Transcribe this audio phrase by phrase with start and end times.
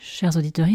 [0.00, 0.68] Chers auditeurs,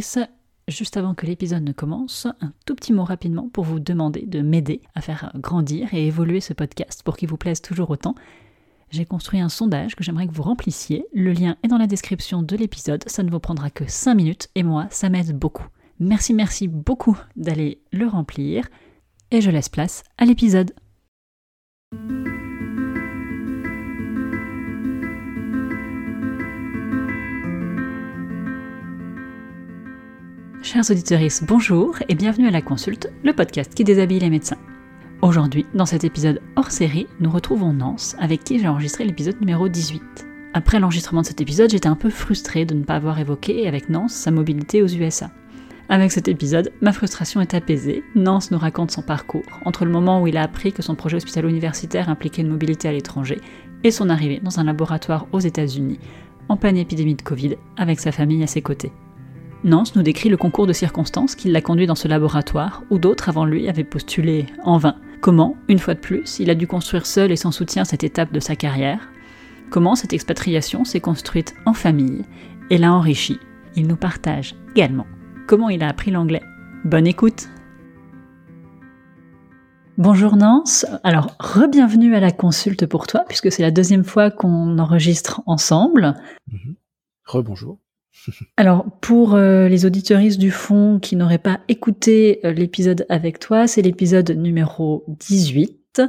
[0.68, 4.42] juste avant que l'épisode ne commence, un tout petit mot rapidement pour vous demander de
[4.42, 8.16] m'aider à faire grandir et évoluer ce podcast pour qu'il vous plaise toujours autant.
[8.92, 11.06] J'ai construit un sondage que j'aimerais que vous remplissiez.
[11.14, 13.04] Le lien est dans la description de l'épisode.
[13.08, 15.68] Ça ne vous prendra que 5 minutes et moi, ça m'aide beaucoup.
[16.00, 18.68] Merci, merci beaucoup d'aller le remplir.
[19.32, 20.74] Et je laisse place à l'épisode.
[30.64, 34.58] Chers auditeurs, bonjour et bienvenue à la consulte, le podcast qui déshabille les médecins.
[35.22, 39.68] Aujourd'hui, dans cet épisode hors série, nous retrouvons Nance, avec qui j'ai enregistré l'épisode numéro
[39.68, 40.02] 18.
[40.54, 43.90] Après l'enregistrement de cet épisode, j'étais un peu frustrée de ne pas avoir évoqué avec
[43.90, 45.32] Nance sa mobilité aux USA.
[45.90, 48.02] Avec cet épisode, ma frustration est apaisée.
[48.16, 51.18] Nance nous raconte son parcours, entre le moment où il a appris que son projet
[51.18, 53.42] hospitalo-universitaire impliquait une mobilité à l'étranger
[53.84, 56.00] et son arrivée dans un laboratoire aux États-Unis,
[56.48, 58.94] en pleine épidémie de Covid, avec sa famille à ses côtés.
[59.64, 63.30] Nance nous décrit le concours de circonstances qui l'a conduit dans ce laboratoire, où d'autres
[63.30, 64.98] avant lui avaient postulé en vain.
[65.22, 68.34] Comment, une fois de plus, il a dû construire seul et sans soutien cette étape
[68.34, 69.10] de sa carrière?
[69.70, 72.24] Comment cette expatriation s'est construite en famille
[72.70, 73.40] et l'a enrichi.
[73.76, 75.08] Il nous partage également
[75.48, 76.44] comment il a appris l'anglais.
[76.84, 77.48] Bonne écoute
[79.98, 84.80] Bonjour Nance, alors re-bienvenue à la consulte pour toi, puisque c'est la deuxième fois qu'on
[84.80, 86.16] enregistre ensemble.
[86.52, 86.76] Mhm.
[87.26, 87.78] Rebonjour.
[88.58, 93.68] Alors, pour euh, les auditeuristes du fond qui n'auraient pas écouté euh, l'épisode avec toi,
[93.68, 96.02] c'est l'épisode numéro 18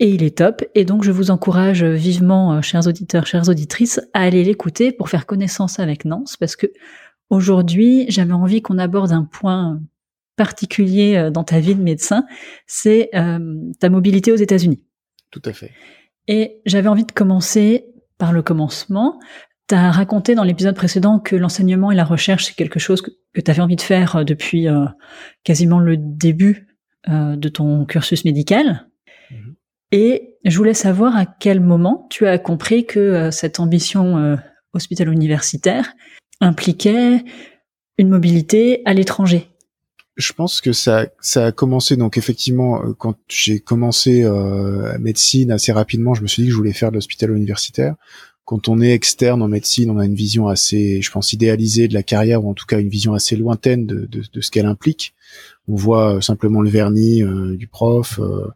[0.00, 0.62] et il est top.
[0.74, 5.08] Et donc, je vous encourage vivement, euh, chers auditeurs, chères auditrices, à aller l'écouter pour
[5.08, 6.66] faire connaissance avec Nance parce que
[7.30, 9.80] aujourd'hui, j'avais envie qu'on aborde un point
[10.36, 12.24] particulier dans ta vie de médecin,
[12.66, 14.82] c'est ta mobilité aux États-Unis.
[15.30, 15.70] Tout à fait.
[16.26, 19.18] Et j'avais envie de commencer par le commencement.
[19.72, 23.10] Tu as raconté dans l'épisode précédent que l'enseignement et la recherche, c'est quelque chose que,
[23.40, 24.84] tu avais envie de faire euh, depuis euh,
[25.44, 26.68] quasiment le début
[27.08, 28.86] euh, de ton cursus médical.
[29.30, 29.54] Mhm.
[29.92, 34.38] Et je voulais savoir à quel moment tu as compris que cette ambition
[34.74, 35.94] hospitalo-universitaire
[36.42, 37.24] impliquait
[37.96, 39.48] une mobilité à l'étranger.
[40.16, 44.28] Je pense que ça, ça a commencé donc effectivement quand j'ai commencé
[44.98, 47.94] médecine assez rapidement, je me suis dit que je voulais faire de l'hôpital universitaire
[48.44, 51.94] quand on est externe en médecine, on a une vision assez, je pense, idéalisée de
[51.94, 54.66] la carrière, ou en tout cas une vision assez lointaine de, de, de ce qu'elle
[54.66, 55.14] implique.
[55.68, 58.48] On voit euh, simplement le vernis euh, du prof, euh,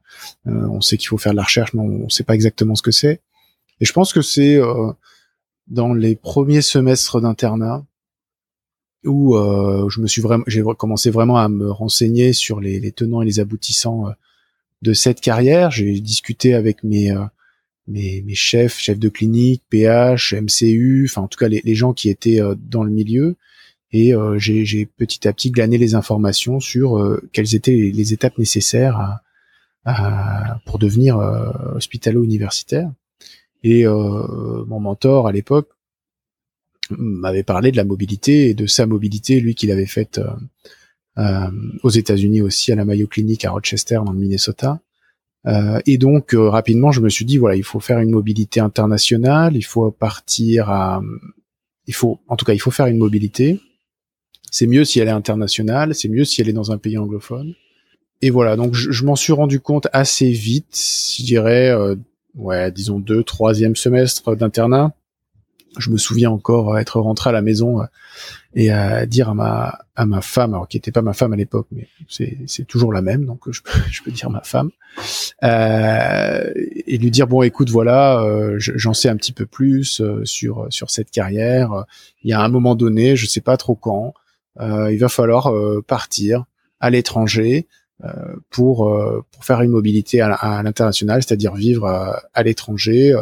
[0.45, 2.83] on sait qu'il faut faire de la recherche, mais on ne sait pas exactement ce
[2.83, 3.21] que c'est.
[3.81, 4.59] Et je pense que c'est
[5.67, 7.85] dans les premiers semestres d'internat
[9.05, 13.21] où je me suis vraiment, j'ai commencé vraiment à me renseigner sur les, les tenants
[13.21, 14.07] et les aboutissants
[14.81, 15.71] de cette carrière.
[15.71, 17.15] J'ai discuté avec mes
[17.89, 22.09] mes, mes chefs, chefs de clinique, PH, MCU, enfin en tout cas les, gens qui
[22.09, 23.37] étaient euh, dans le milieu.
[23.93, 28.37] Et euh, j'ai petit à petit glané les informations sur euh, quelles étaient les, étapes
[28.37, 29.23] nécessaires à,
[29.85, 31.17] à, pour devenir
[31.77, 32.91] hospitalo-universitaire.
[33.63, 35.71] Et mon mentor à l'époque
[36.91, 40.21] m'avait parlé de la mobilité et de sa mobilité, lui qu'il avait faite
[41.17, 44.81] aux États-Unis aussi à la Mayo Clinic à Rochester dans le Minnesota.
[45.47, 48.61] Euh, et donc euh, rapidement, je me suis dit voilà, il faut faire une mobilité
[48.61, 51.01] internationale, il faut partir à,
[51.87, 53.61] il faut, en tout cas, il faut faire une mobilité.
[54.51, 57.55] C'est mieux si elle est internationale, c'est mieux si elle est dans un pays anglophone.
[58.23, 60.81] Et voilà, donc je, m'en suis rendu compte assez vite,
[61.19, 61.97] je dirais, euh,
[62.35, 64.95] ouais, disons deux, troisième semestre d'internat,
[65.79, 67.85] je me souviens encore être rentré à la maison euh,
[68.57, 71.37] et à dire à ma à ma femme, alors qui était pas ma femme à
[71.37, 74.71] l'époque, mais c'est c'est toujours la même, donc je peux je peux dire ma femme,
[75.45, 76.51] euh,
[76.87, 80.67] et lui dire bon écoute voilà, euh, j'en sais un petit peu plus euh, sur
[80.71, 81.85] sur cette carrière.
[82.23, 84.15] Il y a un moment donné, je sais pas trop quand,
[84.59, 85.53] il va falloir
[85.87, 86.45] partir
[86.81, 87.69] à l'étranger.
[88.51, 88.91] pour
[89.33, 93.15] pour faire une mobilité à, à l'international, c'est-à-dire vivre à l'étranger,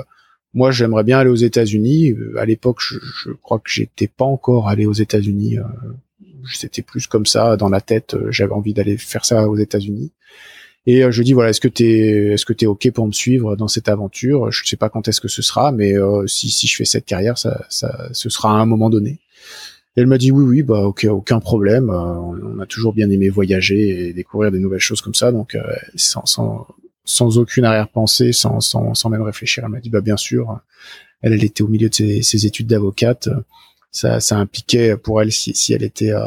[0.55, 2.13] moi, j'aimerais bien aller aux États-Unis.
[2.13, 5.59] Euh, à l'époque, je, je, crois que j'étais pas encore allé aux États-Unis.
[5.59, 5.63] Euh,
[6.53, 8.15] c'était plus comme ça dans la tête.
[8.15, 10.13] Euh, j'avais envie d'aller faire ça aux États-Unis.
[10.87, 13.69] Et je dis voilà, est-ce que t'es, est-ce que t'es ok pour me suivre dans
[13.69, 14.53] cette aventure?
[14.53, 15.95] Je sais pas quand est-ce que ce sera, mais
[16.27, 19.19] si si je fais cette carrière, ça, ça, ce sera à un moment donné.
[19.97, 21.89] Et elle m'a dit oui, oui, bah ok, aucun problème.
[21.89, 25.57] on a toujours bien aimé voyager et découvrir des nouvelles choses comme ça, donc
[25.97, 26.67] sans, sans
[27.05, 29.65] sans aucune arrière-pensée, sans, sans, sans même réfléchir.
[29.65, 30.61] Elle m'a dit, bah bien sûr,
[31.23, 33.29] elle, elle était au milieu de ses, ses études d'avocate.
[33.91, 36.27] Ça, ça impliquait pour elle, si, si elle était euh,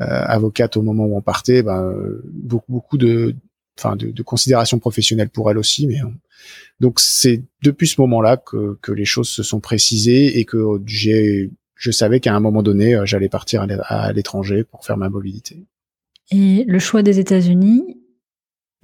[0.00, 1.94] euh avocate au moment où on partait, ben,
[2.24, 3.36] beaucoup, beaucoup de,
[3.78, 5.86] enfin, de, de considération professionnelle pour elle aussi.
[5.86, 6.00] Mais
[6.80, 11.50] donc c'est depuis ce moment-là que, que les choses se sont précisées et que j'ai
[11.76, 15.66] je savais qu'à un moment donné, j'allais partir à l'étranger pour faire ma mobilité.
[16.30, 17.98] Et le choix des États-Unis,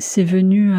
[0.00, 0.73] c'est venu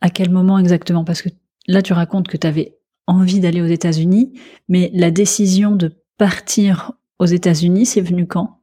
[0.00, 1.04] à quel moment exactement?
[1.04, 1.28] Parce que
[1.66, 4.32] là, tu racontes que tu avais envie d'aller aux États-Unis,
[4.68, 8.60] mais la décision de partir aux États-Unis, c'est venu quand?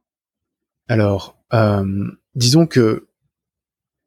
[0.88, 3.08] Alors, euh, disons que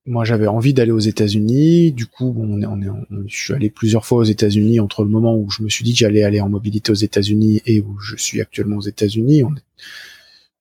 [0.06, 1.92] moi j'avais envie d'aller aux États-Unis.
[1.92, 2.88] Du coup, on est, on est,
[3.28, 5.94] je suis allé plusieurs fois aux États-Unis entre le moment où je me suis dit
[5.94, 9.44] que j'allais aller en mobilité aux États-Unis et où je suis actuellement aux États-Unis.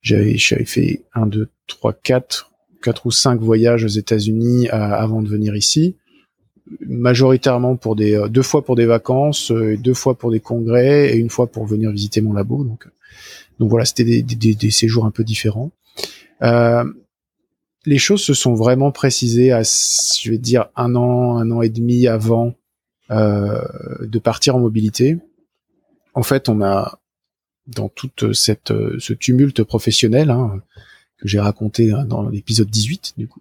[0.03, 2.50] J'avais, j'avais fait un, deux, trois, quatre,
[2.83, 5.97] quatre ou cinq voyages aux États-Unis euh, avant de venir ici
[6.81, 11.13] majoritairement pour des euh, deux fois pour des vacances, euh, deux fois pour des congrès
[11.13, 12.65] et une fois pour venir visiter mon labo.
[12.65, 12.87] Donc,
[13.59, 15.71] donc voilà, c'était des, des, des, séjours un peu différents.
[16.43, 16.85] Euh,
[17.87, 21.71] les choses se sont vraiment précisées à, je vais dire, un an, un an et
[21.71, 22.55] demi avant
[23.11, 23.63] euh,
[24.03, 25.19] de partir en mobilité.
[26.15, 26.99] En fait, on a
[27.67, 30.61] dans toute cette ce tumulte professionnel hein,
[31.21, 33.41] que j'ai raconté dans l'épisode 18 du coup,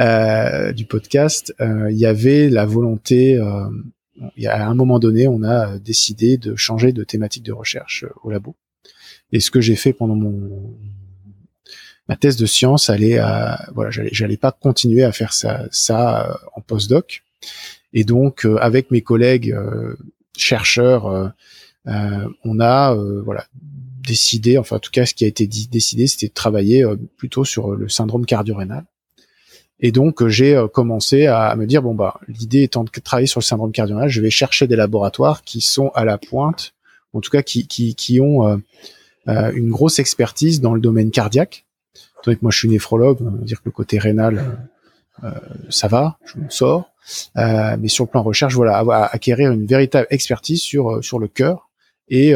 [0.00, 3.68] euh, du podcast, euh, il y avait la volonté, euh,
[4.36, 7.52] il y a, à un moment donné, on a décidé de changer de thématique de
[7.52, 8.56] recherche au labo.
[9.32, 10.76] Et ce que j'ai fait pendant mon
[12.06, 16.60] ma thèse de science allait à voilà j'allais pas continuer à faire ça ça en
[16.60, 17.22] postdoc
[17.94, 19.56] et donc avec mes collègues
[20.36, 21.32] chercheurs
[21.86, 22.94] on a
[23.24, 23.46] voilà
[24.06, 26.84] décidé enfin en tout cas ce qui a été décidé c'était de travailler
[27.16, 28.84] plutôt sur le syndrome cardio-rénal
[29.80, 33.26] et donc euh, j'ai euh, commencé à me dire bon bah l'idée étant de travailler
[33.26, 36.74] sur le syndrome cardiaque, je vais chercher des laboratoires qui sont à la pointe,
[37.12, 38.48] en tout cas qui qui, ont
[39.28, 41.66] euh, une grosse expertise dans le domaine cardiaque.
[42.24, 44.58] Donc moi je suis néphrologue, on va dire que le côté rénal
[45.68, 46.90] ça va, je me sors.
[47.36, 48.78] mais sur le plan recherche, voilà,
[49.12, 51.63] acquérir une véritable expertise sur sur le cœur
[52.08, 52.34] et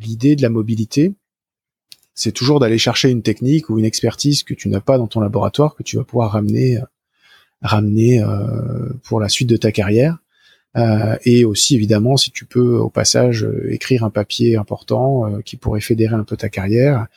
[0.00, 1.14] l'idée de la mobilité
[2.14, 5.20] c'est toujours d'aller chercher une technique ou une expertise que tu n'as pas dans ton
[5.20, 6.78] laboratoire que tu vas pouvoir ramener
[7.62, 10.18] ramener euh, pour la suite de ta carrière.
[10.76, 15.56] Euh, et aussi évidemment si tu peux au passage écrire un papier important euh, qui
[15.56, 17.08] pourrait fédérer un peu ta carrière,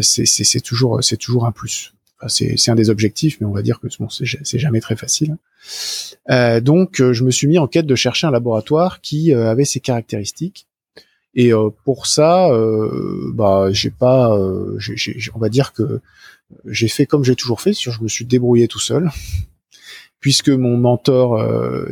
[0.00, 1.92] c'est c'est toujours un plus.
[2.26, 5.36] C'est un des objectifs, mais on va dire que bon, c'est jamais très facile.
[6.62, 10.68] donc je me suis mis en quête de chercher un laboratoire qui avait ces caractéristiques.
[11.34, 14.78] Et euh, pour ça, euh, bah, j'ai pas, euh,
[15.34, 16.00] on va dire que
[16.64, 19.10] j'ai fait comme j'ai toujours fait, je me suis débrouillé tout seul,
[20.20, 21.40] puisque mon mentor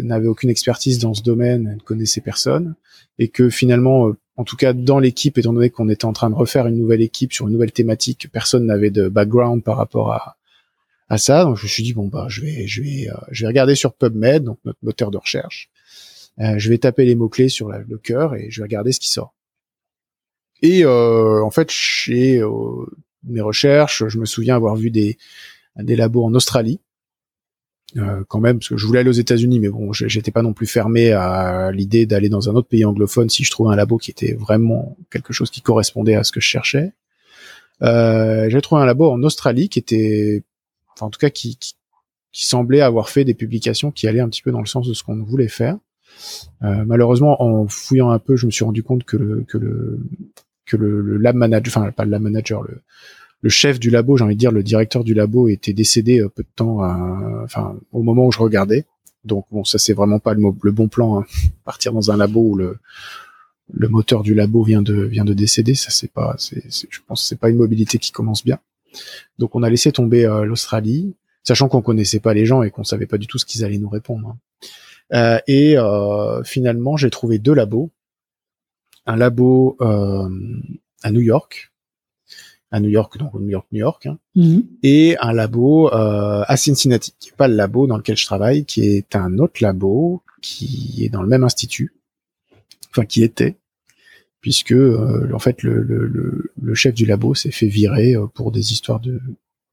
[0.02, 2.74] n'avait aucune expertise dans ce domaine, ne connaissait personne,
[3.20, 6.34] et que finalement, en tout cas dans l'équipe, étant donné qu'on était en train de
[6.34, 10.36] refaire une nouvelle équipe sur une nouvelle thématique, personne n'avait de background par rapport à,
[11.08, 11.44] à ça.
[11.44, 13.94] Donc je me suis dit bon bah je vais je vais je vais regarder sur
[13.94, 15.70] PubMed, donc notre moteur de recherche.
[16.38, 19.10] je vais taper les mots clés sur le cœur et je vais regarder ce qui
[19.10, 19.32] sort.
[20.62, 22.86] Et euh, en fait, chez euh,
[23.24, 25.16] mes recherches, je me souviens avoir vu des
[25.76, 26.80] labos en Australie,
[27.96, 30.52] euh, quand même, parce que je voulais aller aux États-Unis, mais bon, j'étais pas non
[30.52, 33.96] plus fermé à l'idée d'aller dans un autre pays anglophone si je trouvais un labo
[33.96, 36.92] qui était vraiment quelque chose qui correspondait à ce que je cherchais.
[37.82, 40.42] Euh, j'ai trouvé un labo en Australie qui était,
[40.94, 41.74] enfin en tout cas qui, qui,
[42.32, 44.94] qui, semblait avoir fait des publications qui allaient un petit peu dans le sens de
[44.94, 45.78] ce qu'on voulait faire.
[46.62, 50.00] Euh, malheureusement, en fouillant un peu, je me suis rendu compte que le, que le,
[50.64, 52.82] que le, lab manager, enfin pas le lab manager, le,
[53.46, 56.28] le chef du labo, j'ai envie de dire le directeur du labo était décédé euh,
[56.28, 56.82] peu de temps,
[57.44, 58.86] enfin au moment où je regardais.
[59.24, 61.20] Donc bon, ça c'est vraiment pas le, bon plan.
[61.20, 61.24] Hein.
[61.64, 65.90] Partir dans un labo où le moteur du labo vient de vient de décéder, ça
[65.90, 68.58] c'est pas, c'est, je pense c'est pas une mobilité qui commence bien.
[69.38, 72.82] Donc on a laissé tomber euh, l'Australie, sachant qu'on connaissait pas les gens et qu'on
[72.82, 74.28] savait pas du tout ce qu'ils allaient nous répondre.
[74.28, 74.38] Hein.
[75.12, 77.92] Euh, et euh, finalement, j'ai trouvé deux labos
[79.06, 80.28] un labo euh,
[81.02, 81.72] à New York,
[82.70, 84.64] à New York, donc New York, New York, hein, mhm.
[84.82, 88.64] et un labo euh, à Cincinnati, qui est pas le labo dans lequel je travaille,
[88.64, 91.94] qui est un autre labo qui est dans le même institut,
[92.90, 93.56] enfin qui était,
[94.40, 98.52] puisque euh, en fait le, le, le, chef du labo s'est fait virer euh, pour
[98.52, 99.20] des histoires de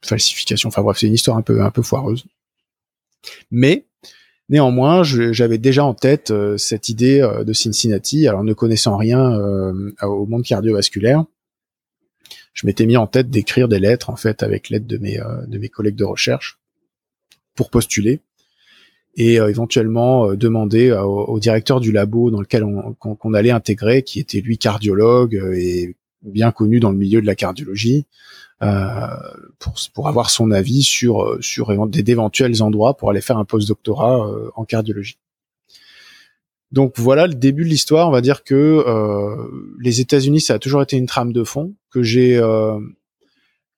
[0.02, 0.70] falsification.
[0.70, 2.26] Enfin bref, c'est une histoire un peu un peu foireuse.
[3.52, 3.86] Mais
[4.50, 8.28] Néanmoins, j'avais déjà en tête euh, cette idée euh, de Cincinnati.
[8.28, 11.26] Alors, ne connaissant rien euh, au monde cardiovasculaire,
[12.54, 15.58] je m'étais mis en tête d'écrire des lettres, en fait, avec l'aide de mes de
[15.58, 16.60] mes collègues de recherche,
[17.56, 18.22] pour postuler
[19.16, 24.42] et éventuellement demander au, directeur du labo dans lequel on, qu'on allait intégrer, qui était
[24.42, 28.08] lui cardiologue et bien connu dans le milieu de la cardiologie,
[28.62, 29.08] euh,
[29.60, 34.52] pour, pour avoir son avis sur sur d'éventuels endroits pour aller faire un post-doctorat euh,
[34.56, 35.18] en cardiologie.
[36.74, 38.10] Donc voilà le début de l'histoire.
[38.10, 39.36] On va dire que euh,
[39.80, 42.80] les États-Unis, ça a toujours été une trame de fond que j'ai euh,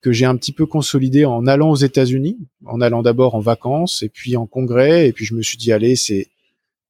[0.01, 4.01] que j'ai un petit peu consolidé en allant aux États-Unis, en allant d'abord en vacances
[4.01, 5.09] et puis en congrès.
[5.09, 6.27] Et puis je me suis dit allez, c'est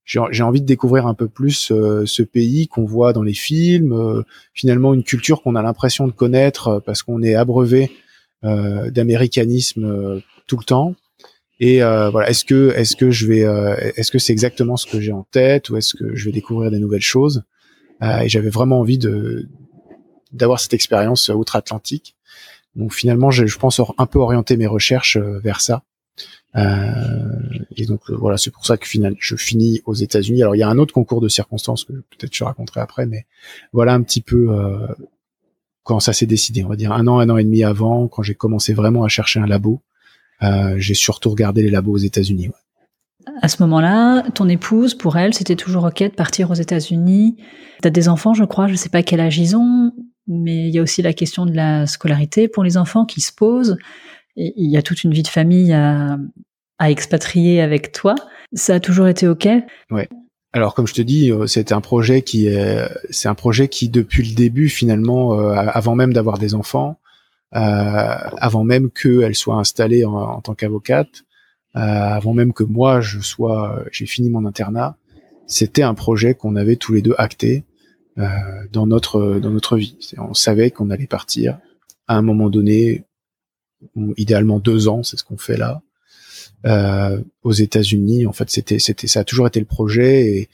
[0.06, 4.24] j'ai envie de découvrir un peu plus euh, ce pays qu'on voit dans les films,
[4.54, 7.92] finalement une culture qu'on a l'impression de connaître parce qu'on est abreuvé
[8.44, 10.96] d'américanisme tout le temps.
[11.60, 13.40] Et voilà, est-ce que est-ce que je vais
[13.96, 16.70] est-ce que c'est exactement ce que j'ai en tête ou est-ce que je vais découvrir
[16.72, 17.44] des nouvelles choses?
[18.02, 19.48] Et j'avais vraiment envie de
[20.34, 22.16] d'avoir cette expérience outre-Atlantique.
[22.76, 25.84] Donc finalement, je, je pense un peu orienter mes recherches vers ça.
[26.56, 30.42] Euh, et donc euh, voilà, c'est pour ça que finalement je finis aux États-Unis.
[30.42, 33.26] Alors il y a un autre concours de circonstances que peut-être je raconterai après, mais
[33.74, 34.88] voilà un petit peu euh,
[35.84, 36.64] quand ça s'est décidé.
[36.64, 39.10] On va dire un an, un an et demi avant, quand j'ai commencé vraiment à
[39.10, 39.80] chercher un labo, euh,
[40.42, 42.48] j'ai surtout regardé les labos aux États-Unis.
[42.48, 43.34] Ouais.
[43.42, 47.38] À ce moment-là, ton épouse, pour elle, c'était toujours ok de partir aux États-Unis.
[47.82, 48.68] T'as des enfants, je crois.
[48.68, 49.92] Je sais pas quel âge ils ont,
[50.28, 53.32] mais il y a aussi la question de la scolarité pour les enfants qui se
[53.34, 53.78] pose
[54.36, 56.18] il y a toute une vie de famille à,
[56.78, 58.16] à expatrier avec toi.
[58.54, 59.48] Ça a toujours été ok?
[59.92, 60.10] Ouais.
[60.54, 63.90] Alors comme je te dis, euh, c'est un projet qui est, c'est un projet qui
[63.90, 66.94] depuis le début finalement, euh, avant même d'avoir des enfants, euh,
[67.52, 71.24] avant même qu'elle soit installée en, tant qu'avocate,
[71.76, 74.98] euh, avant même que moi je sois, j'ai fini mon internat,
[75.48, 77.66] c'était un projet qu'on avait tous les deux acté
[78.18, 78.28] euh,
[78.72, 79.98] dans notre dans notre vie.
[80.18, 81.60] On savait qu'on allait partir
[82.08, 83.04] à un moment donné
[84.18, 85.82] idéalement deux ans, c'est ce qu'on fait là.
[86.66, 90.30] Euh, aux États-Unis, en fait, c'était, c'était, ça a toujours été le projet.
[90.30, 90.50] Et,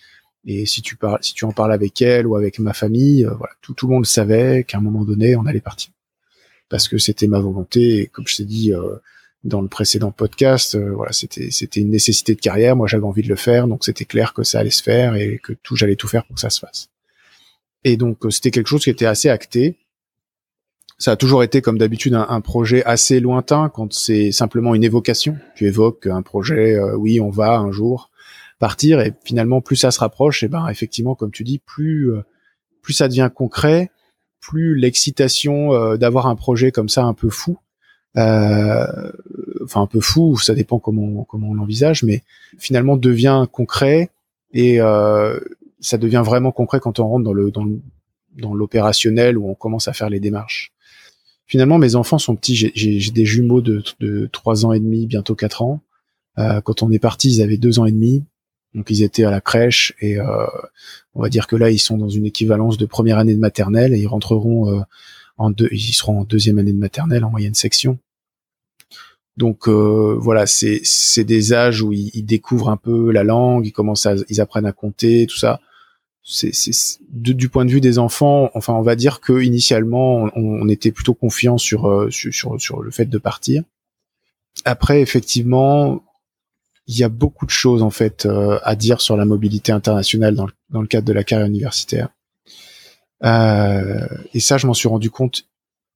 [0.46, 3.34] et si tu parles, si tu en parles avec elle ou avec ma famille, euh,
[3.36, 5.94] voilà, tout, tout le monde savait qu'à un moment donné, on allait partir
[6.72, 8.00] parce que c'était ma volonté.
[8.00, 8.96] Et comme je t'ai dit euh,
[9.44, 12.76] dans le précédent podcast, euh, voilà, c'était, c'était une nécessité de carrière.
[12.76, 15.40] Moi, j'avais envie de le faire, donc c'était clair que ça allait se faire et
[15.44, 16.90] que tout, j'allais tout faire pour que ça se fasse.
[17.84, 19.78] Et donc, c'était quelque chose qui était assez acté
[21.02, 25.36] ça a toujours été comme d'habitude un, projet assez lointain quand c'est simplement une évocation.
[25.56, 28.12] Tu évoques un projet, euh, oui, on va un jour
[28.60, 32.22] partir et finalement plus ça se rapproche, et ben effectivement comme tu dis, plus euh,
[32.84, 33.90] plus ça devient concret,
[34.42, 37.58] plus l'excitation euh, d'avoir un projet comme ça un peu fou,
[38.16, 42.24] enfin un peu fou, ça dépend comment comment on l'envisage, mais
[42.58, 44.10] finalement devient concret
[44.52, 44.80] et
[45.80, 47.68] ça devient vraiment concret quand on rentre dans le dans
[48.38, 50.74] dans l'opérationnel où on commence à faire les démarches
[51.52, 52.56] finalement, mes enfants sont petits.
[52.56, 55.82] J'ai des jumeaux de, de 3 ans et demi, bientôt 4 ans.
[56.40, 58.24] Euh, quand on est parti, ils avaient 2 ans et demi.
[58.74, 60.46] Donc ils étaient à la crèche et euh,
[61.14, 63.94] on va dire que là ils sont dans une équivalence de première année de maternelle
[63.94, 64.82] et ils rentreront euh,
[65.38, 68.00] en deux, ils seront en deuxième année de maternelle en moyenne section.
[69.38, 73.66] Donc euh, voilà, c'est c'est des âges où ils, ils, découvrent un peu la langue,
[73.66, 75.62] ils commencent à ils apprennent à compter, tout ça
[76.24, 76.52] c'est,
[77.10, 81.14] du point de vue des enfants, enfin, on va dire que initialement, on, était plutôt
[81.14, 83.64] confiant sur, euh, sur, sur, le fait de partir.
[84.66, 86.04] Après, effectivement,
[86.92, 90.36] il y a beaucoup de choses en fait euh, à dire sur la mobilité internationale
[90.36, 92.10] dans le, dans le cadre de la carrière universitaire.
[93.24, 95.48] Euh, et ça, je m'en suis rendu compte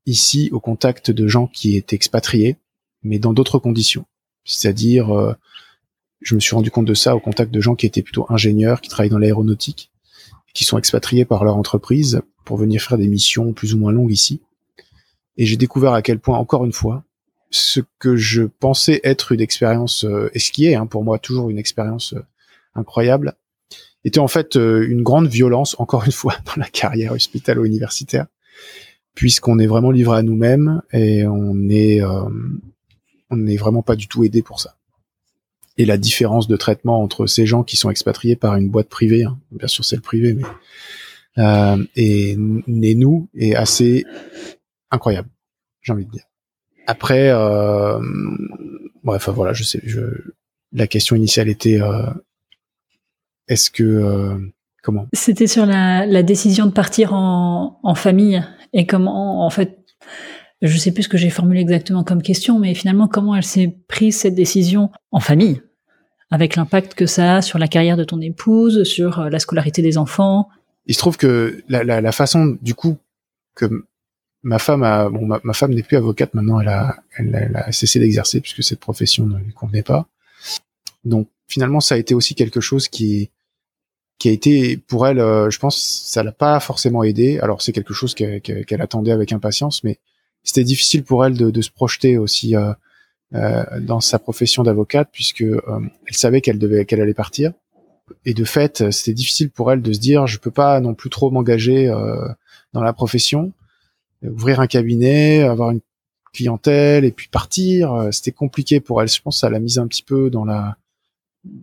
[0.05, 2.55] ici au contact de gens qui étaient expatriés,
[3.03, 4.05] mais dans d'autres conditions.
[4.45, 5.33] C'est-à-dire, euh,
[6.21, 8.79] je me suis rendu compte de ça au contact de gens qui étaient plutôt ingénieurs,
[8.79, 9.91] qui travaillaient dans l'aéronautique,
[10.53, 14.13] qui sont expatriés par leur entreprise pour venir faire des missions plus ou moins longues
[14.13, 14.39] ici.
[15.35, 17.03] Et j'ai découvert à quel point, encore une fois,
[17.55, 21.57] ce que je pensais être une expérience, euh, et est hein, pour moi toujours une
[21.57, 22.24] expérience euh,
[22.75, 23.33] incroyable,
[24.03, 28.27] était en fait euh, une grande violence, encore une fois, dans la carrière hospitalo-universitaire,
[29.13, 34.25] puisqu'on est vraiment livré à nous-mêmes et on est, on n'est vraiment pas du tout
[34.25, 34.75] aidé pour ça
[35.77, 39.24] et la différence de traitement entre ces gens qui sont expatriés par une boîte privée,
[39.24, 40.43] hein, bien sûr c'est le privé, mais
[41.38, 44.05] euh, et, nous est assez
[44.89, 45.29] incroyable,
[45.81, 46.24] j'ai envie de dire.
[46.88, 48.00] Après, euh,
[49.04, 50.01] bref, voilà, je sais, je,
[50.74, 52.06] la question initiale était euh,
[53.48, 54.38] est-ce que euh,
[54.84, 55.08] comment?
[55.13, 59.80] C'était sur la, la, décision de partir en, en famille et comment, en fait,
[60.62, 63.75] je sais plus ce que j'ai formulé exactement comme question, mais finalement, comment elle s'est
[63.88, 65.62] prise cette décision en famille,
[66.32, 69.82] avec l'impact que ça a sur la carrière de ton épouse, sur euh, la scolarité
[69.82, 70.50] des enfants?
[70.88, 72.98] Il se trouve que la, la, la façon, du coup,
[73.56, 73.86] que
[74.45, 77.99] ma femme a, bon, ma, femme n'est plus avocate maintenant, elle a, elle, a cessé
[77.99, 80.07] d'exercer puisque cette profession ne lui convenait pas.
[81.03, 83.31] Donc finalement, ça a été aussi quelque chose qui,
[84.19, 87.39] qui a été pour elle, euh, je pense, ça l'a pas forcément aidé.
[87.39, 89.97] Alors c'est quelque chose qu'elle attendait avec impatience, mais
[90.43, 92.71] c'était difficile pour elle de, de se projeter aussi euh,
[93.33, 95.59] euh, dans sa profession d'avocate puisque euh,
[96.07, 97.51] elle savait qu'elle devait qu'elle allait partir
[98.25, 101.09] et de fait, c'était difficile pour elle de se dire, je peux pas non plus
[101.09, 101.87] trop m'engager
[102.71, 103.51] dans la profession,
[104.24, 105.81] ouvrir un cabinet, avoir une
[106.34, 108.10] clientèle et puis partir.
[108.12, 109.07] C'était compliqué pour elle.
[109.07, 110.77] Je pense que ça l'a mise un petit peu dans la,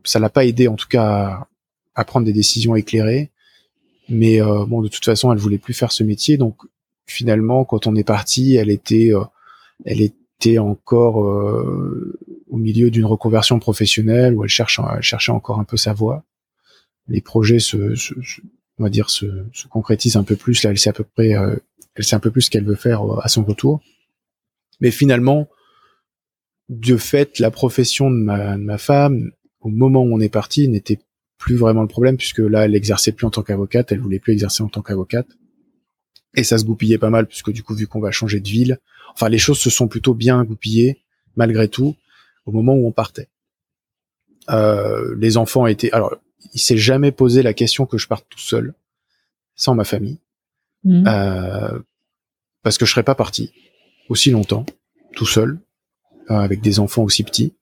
[0.04, 1.46] ça l'a pas aidé en tout cas
[1.94, 3.30] à, prendre des décisions éclairées.
[4.08, 6.56] Mais bon, de toute façon, elle voulait plus faire ce métier, donc
[7.06, 9.12] finalement, quand on est parti, elle était,
[9.84, 12.18] elle était encore euh,
[12.50, 16.24] au milieu d'une reconversion professionnelle où elle cherche, elle cherchait encore un peu sa voie.
[17.08, 18.14] Les projets se, se,
[18.78, 20.62] on va dire, se, se, concrétisent un peu plus.
[20.62, 21.56] Là, elle sait à peu près, euh,
[21.94, 23.80] elle sait un peu plus ce qu'elle veut faire euh, à son retour.
[24.80, 25.48] Mais finalement,
[26.68, 30.68] de fait, la profession de ma, de ma femme, au moment où on est parti,
[30.68, 30.98] n'était
[31.38, 34.32] plus vraiment le problème puisque là, elle exerçait plus en tant qu'avocate, elle voulait plus
[34.32, 35.26] exercer en tant qu'avocate.
[36.34, 38.78] Et ça se goupillait pas mal puisque du coup, vu qu'on va changer de ville,
[39.12, 41.02] enfin, les choses se sont plutôt bien goupillées
[41.36, 41.96] malgré tout
[42.46, 43.28] au moment où on partait.
[44.50, 46.16] Euh, les enfants étaient, alors,
[46.54, 48.74] il s'est jamais posé la question que je parte tout seul,
[49.54, 50.18] sans ma famille,
[50.84, 51.04] mmh.
[51.06, 51.78] euh,
[52.62, 53.52] parce que je serais pas parti
[54.08, 54.66] aussi longtemps,
[55.14, 55.60] tout seul,
[56.30, 57.54] euh, avec des enfants aussi petits.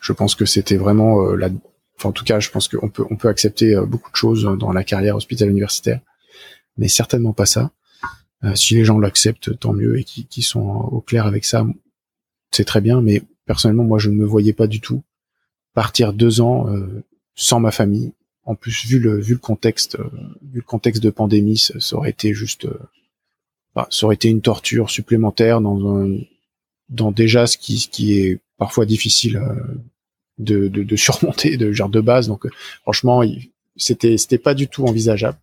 [0.00, 1.48] Je pense que c'était vraiment euh, la,
[1.96, 4.44] enfin, en tout cas, je pense qu'on peut on peut accepter euh, beaucoup de choses
[4.58, 6.00] dans la carrière hospitalière universitaire,
[6.76, 7.70] mais certainement pas ça.
[8.56, 11.64] Si les gens l'acceptent, tant mieux, et qui, qui sont au clair avec ça,
[12.50, 13.00] c'est très bien.
[13.00, 15.04] Mais personnellement, moi, je ne me voyais pas du tout
[15.74, 18.12] partir deux ans euh, sans ma famille.
[18.44, 20.10] En plus, vu le vu le contexte, euh,
[20.42, 22.66] vu le contexte de pandémie, ça, aurait été juste,
[23.74, 26.18] bah, ça aurait été une torture supplémentaire dans un,
[26.88, 29.40] dans déjà ce qui qui est parfois difficile
[30.38, 32.26] de, de, de, surmonter de genre de base.
[32.28, 32.46] Donc,
[32.82, 33.22] franchement,
[33.76, 35.38] c'était c'était pas du tout envisageable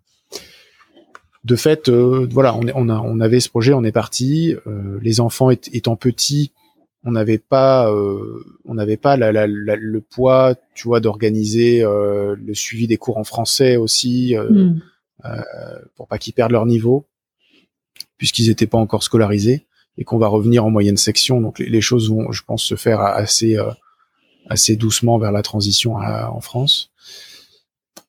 [1.43, 4.55] de fait, euh, voilà, on, on, a, on avait ce projet, on est parti.
[4.67, 6.51] Euh, les enfants étant petits,
[7.03, 12.87] on n'avait pas, euh, on n'avait pas la, le poids, tu vois, d'organiser le suivi
[12.87, 14.81] des cours en français aussi, mm.
[15.95, 17.07] pour pas qu'ils perdent leur niveau,
[18.17, 19.65] puisqu'ils n'étaient pas encore scolarisés
[19.97, 21.41] et qu'on va revenir en moyenne section.
[21.41, 23.57] Donc les, choses vont, je pense, se faire assez,
[24.49, 26.91] assez doucement vers la transition en France.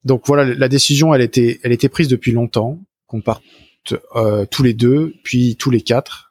[0.04, 3.42] Donc voilà, la décision, elle était, elle était prise depuis longtemps qu'on parte
[4.14, 6.29] euh, tous les deux, puis tous les quatre.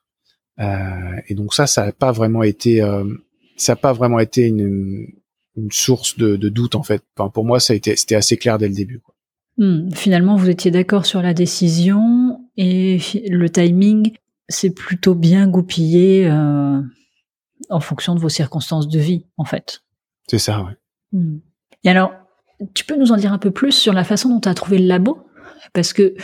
[0.59, 3.05] Euh, et donc ça, ça n'a pas vraiment été, euh,
[3.55, 5.07] ça a pas vraiment été une,
[5.55, 7.03] une source de, de, doute en fait.
[7.17, 8.99] Enfin, pour moi, ça a été, c'était assez clair dès le début.
[8.99, 9.15] Quoi.
[9.57, 14.13] Hmm, finalement, vous étiez d'accord sur la décision et le timing,
[14.47, 16.81] c'est plutôt bien goupillé euh,
[17.69, 19.81] en fonction de vos circonstances de vie, en fait.
[20.27, 20.77] C'est ça, ouais.
[21.11, 21.39] Hmm.
[21.83, 22.13] Et alors,
[22.73, 24.77] tu peux nous en dire un peu plus sur la façon dont tu as trouvé
[24.77, 25.25] le labo?
[25.73, 26.15] Parce que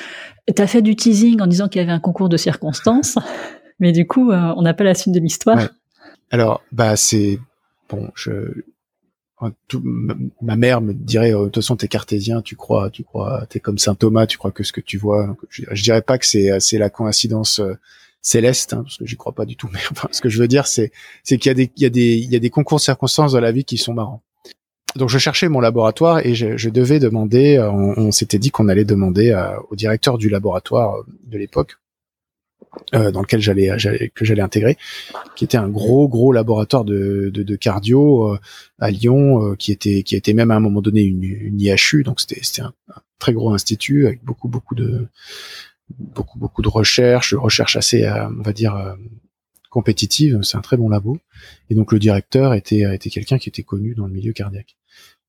[0.54, 3.17] tu as fait du teasing en disant qu'il y avait un concours de circonstances,
[3.80, 5.70] mais du coup, euh, on n'a pas la suite de l'histoire.
[6.32, 7.40] Alors, bah c'est
[7.90, 8.64] bon, je
[10.42, 13.60] ma mère me dirait oh, de toute façon t'es cartésien, tu crois, tu crois, t'es
[13.60, 15.36] comme saint Thomas, tu crois que ce que tu vois.
[15.50, 17.74] je, dirais pas que c'est c'est la coïncidence euh,
[18.22, 19.70] céleste, hein, parce que j'y crois pas du tout.
[19.74, 20.92] Mais enfin, ce que je veux dire, c'est
[21.24, 22.84] c'est qu'il y a des il y a des il y a des concours de
[22.84, 24.24] circonstances dans la vie qui sont marrants
[24.96, 28.70] donc je cherchais mon laboratoire et je, je devais demander, euh, on, s'était dit qu'on
[28.70, 31.78] allait demander euh, au directeur du laboratoire euh, de l'époque,
[32.94, 33.70] euh, dans lequel j'allais,
[34.13, 34.78] que j'allais intégrer,
[35.36, 38.38] qui était un gros gros laboratoire de, de, de cardio
[38.80, 42.20] à Lyon, qui était qui était même à un moment donné une, une IHU, donc
[42.20, 42.74] c'était c'était un,
[43.20, 45.08] très gros institut avec beaucoup beaucoup de
[45.89, 48.96] beaucoup beaucoup de recherche, recherche assez on va dire
[49.70, 50.39] compétitive.
[50.44, 51.18] C'est un très bon labo.
[51.70, 54.78] Et donc le directeur était était quelqu'un qui était connu dans le milieu cardiaque.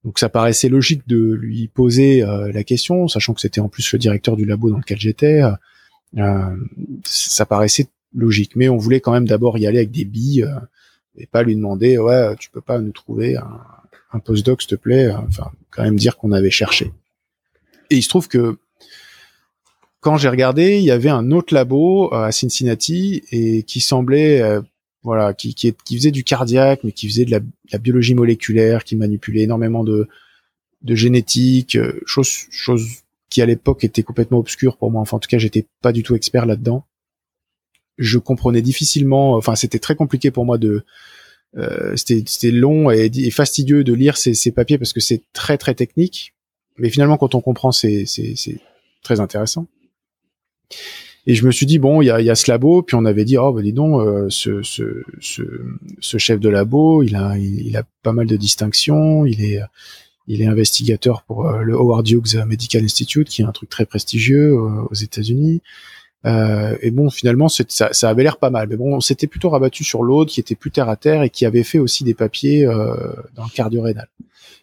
[0.06, 3.92] Donc ça paraissait logique de lui poser euh, la question, sachant que c'était en plus
[3.92, 5.42] le directeur du labo dans lequel j'étais.
[6.16, 6.56] Euh,
[7.04, 10.60] ça paraissait logique, mais on voulait quand même d'abord y aller avec des billes euh,
[11.18, 13.60] et pas lui demander ouais tu peux pas nous trouver un,
[14.12, 15.10] un postdoc s'il te plaît?
[15.10, 16.92] Enfin quand même dire qu'on avait cherché.
[17.90, 18.58] Et il se trouve que
[20.00, 24.60] quand j'ai regardé, il y avait un autre labo à Cincinnati et qui semblait
[25.06, 28.96] voilà, qui, qui, qui, faisait du cardiaque, mais qui faisait de la, biologie moléculaire, qui
[28.96, 30.08] manipulait énormément de,
[30.82, 32.84] de génétique, euh, chose, chose
[33.30, 35.00] qui à l'époque était complètement obscure pour moi.
[35.00, 36.84] Enfin, en tout cas, j'étais pas du tout expert là-dedans.
[37.98, 40.84] Je comprenais difficilement, enfin, c'était très compliqué pour moi de,
[41.56, 45.74] euh, c'était long et, fastidieux de lire ces, ces papiers parce que c'est très très
[45.74, 46.34] technique.
[46.76, 48.04] Mais finalement, quand on comprend, c'est
[49.02, 49.66] très intéressant.
[51.26, 53.04] Et je me suis dit bon, il y a, y a ce labo, puis on
[53.04, 55.42] avait dit oh bah dis donc, euh, ce, ce, ce,
[56.00, 59.60] ce, chef de labo, il a il, a pas mal de distinctions, il est
[60.26, 63.86] il est investigateur pour euh, le Howard Hughes Medical Institute, qui est un truc très
[63.86, 65.62] prestigieux euh, aux États-Unis.
[66.24, 68.68] et bon, finalement, ça, ça avait l'air pas mal.
[68.68, 71.30] Mais bon, on s'était plutôt rabattu sur l'autre, qui était plus terre à terre et
[71.30, 74.08] qui avait fait aussi des papiers dans le cardio-rénal,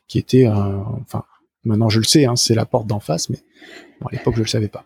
[0.10, 1.23] qui était, enfin,
[1.65, 3.38] Maintenant, je le sais, hein, c'est la porte d'en face, mais
[4.02, 4.86] bon, à l'époque, je le savais pas.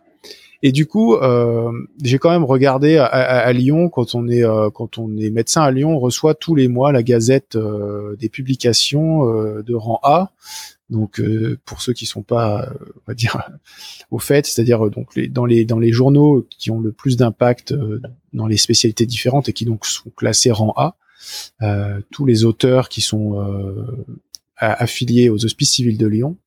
[0.63, 4.97] Et du coup, euh, j'ai quand même regardé à, Lyon quand on est euh, quand
[4.97, 9.25] on est médecin à Lyon, on reçoit tous les mois la Gazette euh, des publications
[9.61, 10.31] de rang A.
[10.89, 11.21] Donc
[11.65, 13.49] pour ceux qui sont pas, on va dire,
[14.11, 17.75] au fait, c'est-à-dire donc les, dans les dans les journaux qui ont le plus d'impact
[18.33, 20.95] dans les spécialités différentes et qui donc sont classés rang A,
[22.09, 23.45] tous les auteurs qui sont
[24.55, 26.37] affiliés aux Hospices civils de Lyon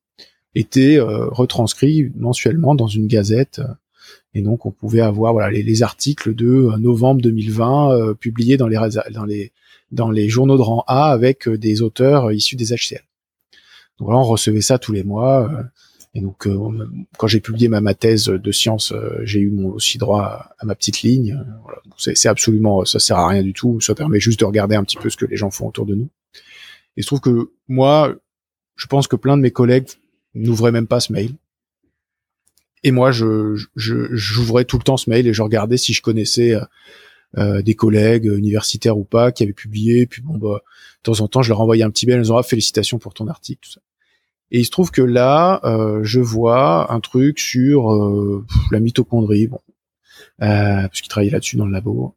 [0.56, 3.60] étaient retranscrits mensuellement dans une gazette
[4.34, 8.68] et donc on pouvait avoir voilà les, articles de euh, novembre 2020 euh, publiés dans
[8.68, 8.78] les
[9.12, 9.52] dans les
[9.90, 13.02] dans les journaux de rang A avec euh, des auteurs issus des HCL.
[13.98, 15.50] Donc là on recevait ça tous les mois.
[16.14, 16.48] et donc
[17.18, 20.74] quand j'ai publié ma, ma, thèse de sciences, j'ai eu mon, aussi droit à, ma
[20.74, 21.38] petite ligne.
[21.62, 21.80] Voilà.
[21.98, 23.80] C'est absolument ça sert à rien du tout.
[23.80, 25.94] Ça permet juste de regarder un petit peu ce que les gens font autour de
[25.94, 26.08] nous.
[26.96, 28.14] Et je trouve que moi,
[28.76, 29.88] je pense que plein de mes collègues
[30.34, 31.34] n'ouvraient même pas ce mail.
[32.82, 36.54] Et moi, je, j'ouvrais tout le temps ce mail et je regardais si je connaissais
[36.54, 36.64] euh,
[37.38, 40.06] euh, des collègues universitaires ou pas qui avaient publié.
[40.06, 42.38] Puis bon, bah, de temps en temps, je leur envoyais un petit mail en disant
[42.38, 43.80] ah, félicitations pour ton article, tout ça.
[44.50, 49.46] Et il se trouve que là, euh, je vois un truc sur euh, la mitochondrie,
[49.46, 49.60] bon,
[50.42, 52.16] euh, parce qu'il travaillait là-dessus dans le labo,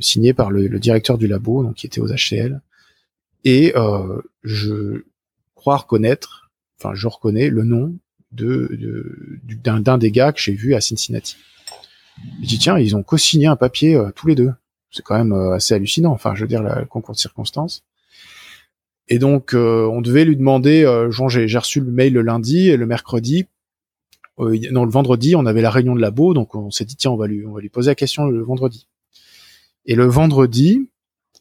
[0.00, 2.62] signé par le, le, directeur du labo, donc qui était aux HCL.
[3.44, 5.04] Et euh, je
[5.54, 7.94] crois reconnaître, enfin je reconnais le nom
[8.32, 8.78] de,
[9.62, 11.36] d'un, des gars que j'ai vu à Cincinnati.
[12.42, 14.52] Je dis tiens, ils ont co-signé un papier euh, tous les deux.
[14.90, 16.12] C'est quand même euh, assez hallucinant.
[16.12, 17.84] Enfin, je veux dire, le concours de circonstances.
[19.08, 20.82] Et donc, euh, on devait lui demander.
[21.28, 23.46] J'ai, reçu le mail le lundi et le mercredi.
[24.38, 27.16] non, le vendredi, on avait la réunion de labo, donc on s'est dit tiens, on
[27.16, 28.88] va lui, on va lui poser la question le vendredi.
[29.84, 30.88] Et le vendredi,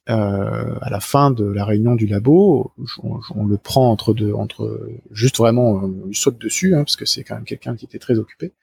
[0.08, 4.88] euh, à la fin de la réunion du labo, on, le prend entre deux, entre
[5.12, 7.98] juste vraiment, on lui saute dessus hein, parce que c'est quand même quelqu'un qui était
[7.98, 8.54] très occupé.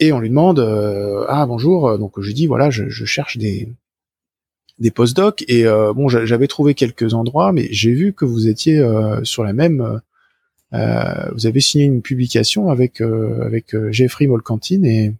[0.00, 3.36] Et on lui demande euh, ah bonjour, donc je lui dis voilà je, je cherche
[3.36, 3.68] des
[4.78, 8.78] des postdocs et euh, bon j'avais trouvé quelques endroits mais j'ai vu que vous étiez
[8.78, 10.00] euh, sur la même
[10.70, 15.14] vous avez signé une publication avec avec Jeffrey Molcantine et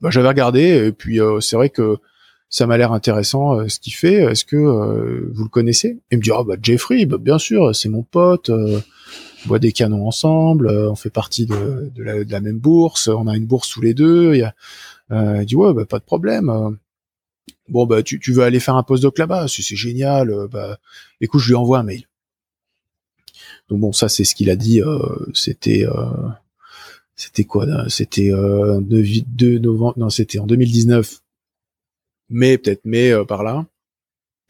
[0.00, 1.98] bah, j'avais regardé et puis c'est vrai que
[2.48, 4.14] ça m'a l'air intéressant euh, ce qu'il fait.
[4.14, 5.98] Est-ce que euh, vous le connaissez?
[6.10, 8.50] Il me dit, ah bah Jeffrey, bah, bien sûr, c'est mon pote.
[8.50, 8.80] Euh,
[9.44, 13.36] on boit des canons ensemble, on fait partie de, de, la, même bourse, on a
[13.36, 14.34] une bourse tous les deux.
[14.34, 14.52] Il,
[15.10, 16.76] il dit, ouais, bah, pas de problème.
[17.68, 19.46] Bon, bah tu, tu veux aller faire un postdoc là-bas?
[19.48, 20.48] C'est génial.
[20.50, 20.78] bah,
[21.20, 22.08] écoute, je lui envoie un mail.
[23.68, 24.80] Donc bon, ça c'est ce qu'il a dit.
[25.32, 25.86] c'était
[27.16, 29.94] c'était quoi C'était euh, 2 novembre.
[29.96, 31.22] Non, c'était en 2019
[32.28, 33.66] mais peut-être mais euh, par là.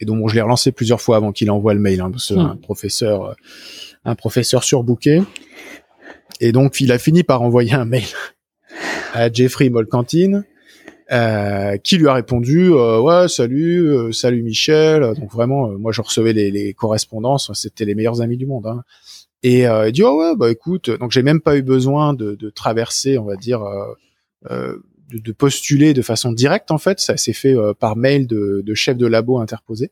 [0.00, 2.28] Et donc bon, je l'ai relancé plusieurs fois avant qu'il envoie le mail, hein, parce
[2.28, 2.38] que hmm.
[2.40, 3.34] un professeur, euh,
[4.04, 5.22] un professeur surbooké.
[6.40, 8.04] Et donc il a fini par envoyer un mail
[9.14, 10.44] à Jeffrey Molcantine,
[11.12, 16.32] euh, qui lui a répondu euh, ouais salut salut Michel donc vraiment moi je recevais
[16.32, 18.82] les, les correspondances c'était les meilleurs amis du monde hein.
[19.44, 22.50] et il dit oh ouais bah écoute donc j'ai même pas eu besoin de, de
[22.50, 23.62] traverser on va dire
[25.10, 27.00] de, postuler de façon directe en fait.
[27.00, 29.90] Ça s'est fait euh, par mail de, de chef de labo interposé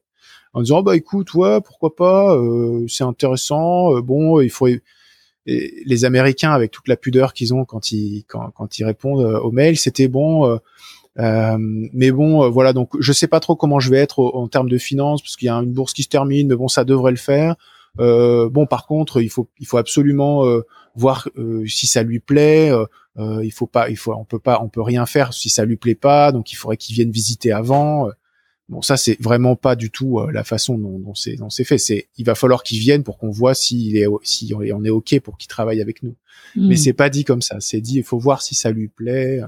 [0.53, 4.69] en disant oh, bah écoute ouais pourquoi pas euh, c'est intéressant euh, bon il faut
[5.47, 9.51] les Américains avec toute la pudeur qu'ils ont quand ils quand, quand ils répondent aux
[9.51, 10.59] mails c'était bon
[11.19, 14.79] mais bon voilà donc je sais pas trop comment je vais être en termes de
[14.79, 17.19] finances parce qu'il y a une bourse qui se termine mais bon ça devrait le
[17.19, 17.57] faire
[17.99, 20.47] bon par contre il faut il faut absolument
[20.95, 21.29] voir
[21.67, 22.73] si ça lui plaît
[23.19, 25.65] euh, il faut pas, il faut, on peut pas, on peut rien faire si ça
[25.65, 26.33] lui plaît pas.
[26.33, 28.11] Donc il faudrait qu'il vienne visiter avant.
[28.71, 31.65] Bon, ça c'est vraiment pas du tout euh, la façon dont, dont c'est dont c'est
[31.65, 31.77] fait.
[31.77, 35.21] C'est, il va falloir qu'il vienne pour qu'on voit s'il est, si on est, ok
[35.21, 36.17] pour qu'il travaille avec nous.
[36.57, 36.69] Hmm.
[36.69, 37.61] Mais c'est pas dit comme ça.
[37.61, 39.43] C'est dit, il faut voir si ça lui plaît.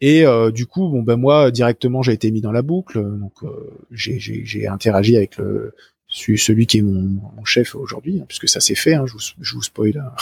[0.00, 3.34] Et euh, du coup, bon ben moi directement j'ai été mis dans la boucle, donc
[3.42, 5.74] euh, j'ai interagi avec le
[6.08, 8.94] celui qui est mon, mon chef aujourd'hui, hein, puisque ça s'est fait.
[8.94, 10.12] Hein, je, vous, je vous spoil hein.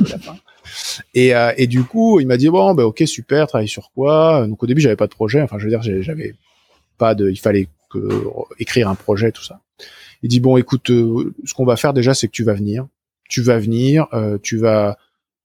[0.08, 0.36] la fin.
[1.14, 4.46] Et, euh, et du coup, il m'a dit bon, ben ok, super, travaille sur quoi?
[4.46, 5.42] Donc au début, j'avais pas de projet.
[5.42, 6.34] Enfin, je veux dire, j'avais
[6.98, 8.24] pas de, il fallait que
[8.58, 9.60] écrire un projet, tout ça.
[10.22, 12.86] Il dit bon, écoute, euh, ce qu'on va faire déjà, c'est que tu vas venir,
[13.28, 14.96] tu vas venir, euh, tu vas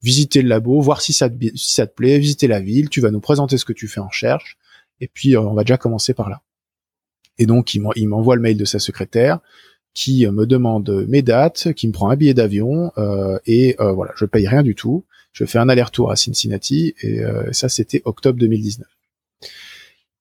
[0.04, 3.02] visiter le labo, voir si ça, te, si ça te plaît, visiter la ville, tu
[3.02, 4.58] vas nous présenter ce que tu fais en recherche,
[5.02, 6.42] et puis on va déjà commencer par là.
[7.40, 9.40] Et donc il m'envoie le mail de sa secrétaire
[9.98, 14.12] qui me demande mes dates, qui me prend un billet d'avion euh, et euh, voilà,
[14.16, 15.06] je paye rien du tout.
[15.34, 18.88] Je fais un aller-retour à Cincinnati et euh, ça c'était octobre 2019.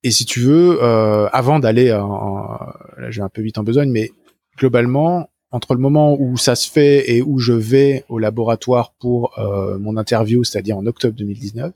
[0.03, 4.13] Et si tu veux, avant d'aller, là j'ai un peu vite en besogne, mais
[4.57, 9.39] globalement, entre le moment où ça se fait et où je vais au laboratoire pour
[9.39, 11.75] euh, mon interview, c'est-à-dire en octobre 2019,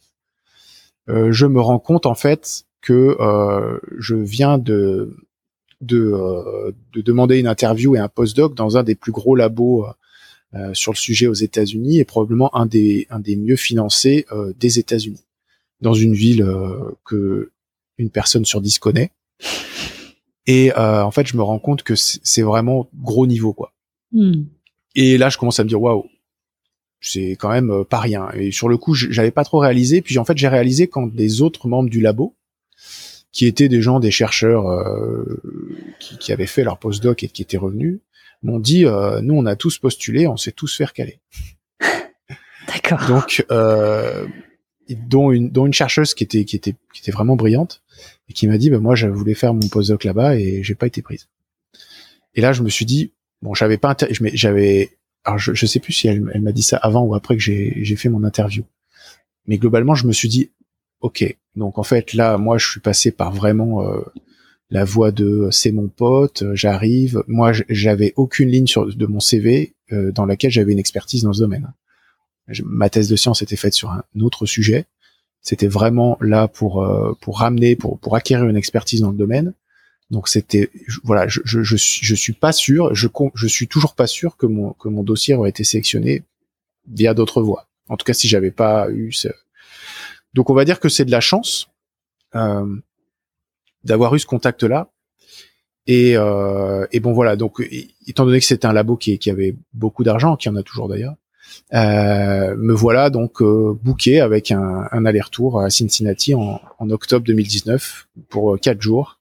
[1.10, 5.16] euh, je me rends compte en fait que euh, je viens de
[5.80, 9.86] de, de, demander une interview et un postdoc dans un des plus gros labos
[10.72, 14.26] sur le sujet aux États-Unis et probablement un des un des mieux financés
[14.58, 15.24] des États-Unis,
[15.80, 16.46] dans une ville
[17.04, 17.50] que
[17.98, 19.12] une personne sur dix connaît.
[20.46, 23.72] Et euh, en fait, je me rends compte que c'est vraiment gros niveau, quoi.
[24.12, 24.44] Hmm.
[24.96, 26.06] Et là, je commence à me dire, waouh,
[27.00, 28.30] c'est quand même euh, pas rien.
[28.34, 30.02] Et sur le coup, j'avais pas trop réalisé.
[30.02, 32.34] Puis en fait, j'ai réalisé quand des autres membres du labo,
[33.32, 35.40] qui étaient des gens, des chercheurs euh,
[36.00, 38.00] qui, qui, avaient fait leur postdoc et qui étaient revenus,
[38.42, 41.20] m'ont dit, euh, nous, on a tous postulé, on sait tous faire caler.
[42.66, 43.06] D'accord.
[43.06, 44.26] Donc, euh,
[44.88, 47.82] dont une, dont une chercheuse qui était, qui était, qui était vraiment brillante,
[48.28, 50.86] et qui m'a dit, bah, moi, je voulais faire mon postdoc là-bas et j'ai pas
[50.86, 51.28] été prise.
[52.34, 53.12] Et là, je me suis dit,
[53.42, 56.76] bon, j'avais pas, j'avais, alors je, je sais plus si elle, elle m'a dit ça
[56.76, 58.64] avant ou après que j'ai fait mon interview.
[59.46, 60.50] Mais globalement, je me suis dit,
[61.00, 64.00] ok, donc en fait là, moi, je suis passé par vraiment euh,
[64.70, 67.22] la voie de c'est mon pote, j'arrive.
[67.26, 71.32] Moi, j'avais aucune ligne sur de mon CV euh, dans laquelle j'avais une expertise dans
[71.32, 71.72] ce domaine.
[72.64, 74.86] ma thèse de science était faite sur un autre sujet.
[75.42, 79.54] C'était vraiment là pour euh, pour ramener, pour pour acquérir une expertise dans le domaine.
[80.10, 80.70] Donc c'était
[81.04, 84.36] voilà, je, je, je, suis je suis pas sûr, je je suis toujours pas sûr
[84.36, 86.22] que mon que mon dossier aurait été sélectionné
[86.88, 87.68] via d'autres voies.
[87.88, 89.28] En tout cas, si j'avais pas eu ce
[90.34, 91.68] donc on va dire que c'est de la chance
[92.34, 92.76] euh,
[93.84, 94.90] d'avoir eu ce contact là.
[95.86, 97.66] Et, euh, et bon voilà, donc
[98.06, 101.14] étant donné que c'était un labo qui, avait beaucoup d'argent, qui en a toujours d'ailleurs,
[101.72, 108.80] euh, me voilà donc booké avec un, aller-retour à Cincinnati en, octobre 2019 pour quatre
[108.80, 109.18] jours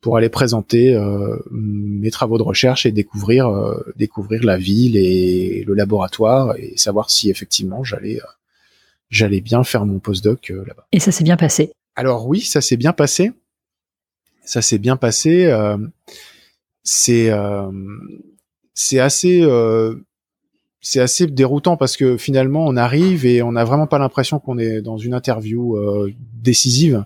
[0.00, 0.98] pour aller présenter
[1.52, 3.48] mes travaux de recherche et découvrir
[3.94, 8.18] découvrir la ville et le laboratoire et savoir si effectivement j'allais
[9.12, 10.88] j'allais bien faire mon postdoc là-bas.
[10.90, 11.72] Et ça s'est bien passé.
[11.94, 13.30] Alors oui, ça s'est bien passé.
[14.44, 15.48] Ça s'est bien passé.
[16.82, 17.30] c'est
[18.74, 19.46] c'est assez
[20.82, 24.58] c'est assez déroutant parce que finalement on arrive et on n'a vraiment pas l'impression qu'on
[24.58, 27.04] est dans une interview euh, décisive.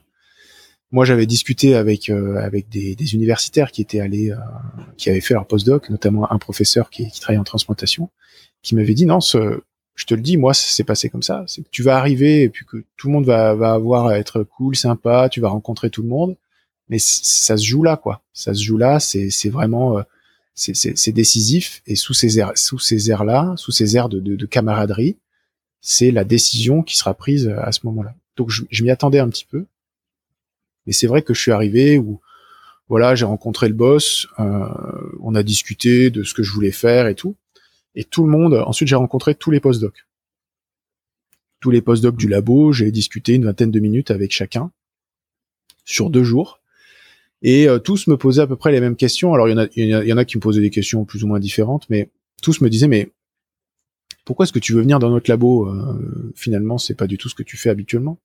[0.92, 4.36] Moi, j'avais discuté avec euh, avec des, des, universitaires qui étaient allés, euh,
[4.96, 8.08] qui avaient fait leur postdoc, notamment un professeur qui, qui travaille en transplantation,
[8.62, 9.60] qui m'avait dit non, ce,
[9.96, 11.44] je te le dis, moi, c'est passé comme ça.
[11.48, 14.18] C'est que tu vas arriver et puis que tout le monde va va avoir à
[14.18, 16.36] être cool, sympa, tu vas rencontrer tout le monde,
[16.88, 18.22] mais ça se joue là, quoi.
[18.32, 19.00] Ça se joue là.
[19.00, 20.02] C'est vraiment
[20.56, 24.36] c'est décisif et sous ces airs, sous ces airs là, sous ces airs de, de,
[24.36, 25.18] de camaraderie,
[25.82, 28.14] c'est la décision qui sera prise à ce moment-là.
[28.36, 29.66] Donc je, je m'y attendais un petit peu,
[30.86, 32.20] mais c'est vrai que je suis arrivé où
[32.88, 34.66] voilà, j'ai rencontré le boss, euh,
[35.20, 37.36] on a discuté de ce que je voulais faire et tout,
[37.96, 38.54] et tout le monde.
[38.66, 40.06] Ensuite, j'ai rencontré tous les postdocs,
[41.60, 42.72] tous les postdocs du labo.
[42.72, 44.70] J'ai discuté une vingtaine de minutes avec chacun
[45.84, 46.60] sur deux jours.
[47.42, 49.34] Et euh, tous me posaient à peu près les mêmes questions.
[49.34, 51.24] Alors il y en a, il y en a qui me posaient des questions plus
[51.24, 52.10] ou moins différentes, mais
[52.42, 53.12] tous me disaient mais
[54.24, 57.28] pourquoi est-ce que tu veux venir dans notre labo euh, Finalement, c'est pas du tout
[57.28, 58.18] ce que tu fais habituellement.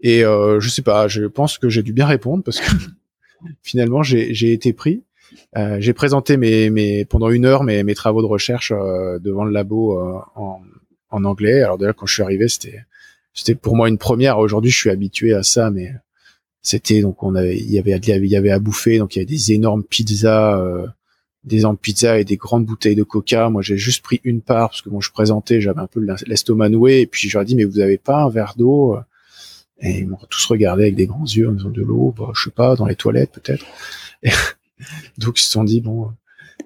[0.00, 2.70] Et euh, je sais pas, je pense que j'ai dû bien répondre parce que
[3.62, 5.04] finalement j'ai été pris.
[5.56, 9.44] Euh, j'ai présenté mes, mes pendant une heure mes, mes travaux de recherche euh, devant
[9.44, 9.98] le labo
[10.34, 10.60] en,
[11.10, 11.62] en anglais.
[11.62, 12.84] Alors déjà quand je suis arrivé, c'était
[13.32, 14.38] c'était pour moi une première.
[14.38, 15.92] Aujourd'hui, je suis habitué à ça, mais
[16.62, 18.98] c'était donc on avait il y avait il y avait à bouffer.
[18.98, 20.86] Donc il y avait des énormes pizzas euh,
[21.44, 23.48] des énormes pizzas et des grandes bouteilles de coca.
[23.48, 26.68] Moi j'ai juste pris une part parce que bon je présentais j'avais un peu l'estomac
[26.68, 27.00] noué.
[27.00, 28.96] Et puis je leur ai dit mais vous avez pas un verre d'eau?
[29.80, 32.12] Et ils m'ont tous regardé avec des grands yeux en disant de l'eau?
[32.18, 33.64] Bah, je sais pas dans les toilettes peut-être
[35.18, 36.10] donc ils se sont dit bon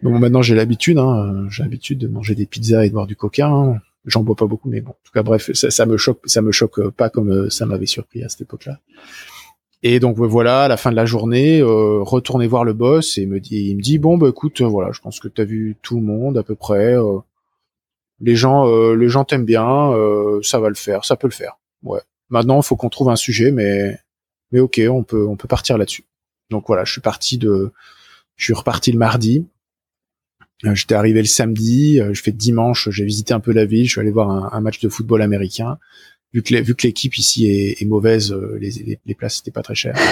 [0.03, 3.16] bon maintenant j'ai l'habitude hein, j'ai l'habitude de manger des pizzas et de boire du
[3.16, 3.81] coca hein.
[4.07, 6.42] j'en bois pas beaucoup mais bon en tout cas bref ça, ça me choque ça
[6.42, 8.81] me choque pas comme euh, ça m'avait surpris à cette époque là
[9.83, 13.27] et donc voilà, à la fin de la journée, euh, retourner voir le boss et
[13.27, 15.44] me dit, il me dit bon bah écoute, euh, voilà, je pense que tu as
[15.44, 16.94] vu tout le monde à peu près.
[16.94, 17.18] Euh,
[18.20, 19.92] les gens, euh, les gens t'aiment bien,
[20.42, 21.59] ça va le faire, ça peut le faire.
[21.83, 22.01] Ouais.
[22.31, 23.98] Maintenant, faut qu'on trouve un sujet, mais
[24.53, 26.05] mais ok, on peut on peut partir là-dessus.
[26.51, 27.72] Donc voilà, je suis parti de,
[28.37, 29.47] je suis reparti le mardi.
[30.62, 34.01] J'étais arrivé le samedi, je fais dimanche, j'ai visité un peu la ville, je suis
[34.01, 35.79] allé voir un, un match de football américain
[36.33, 39.51] vu que vu que l'équipe ici est, est mauvaise, euh, les, les, les, places c'était
[39.51, 39.95] pas très cher.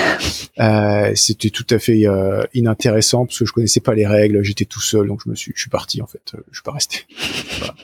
[0.58, 4.66] Euh, c'était tout à fait euh, inintéressant parce que je connaissais pas les règles, j'étais
[4.66, 6.72] tout seul, donc je me suis, je suis parti en fait, euh, je suis pas
[6.72, 7.06] resté.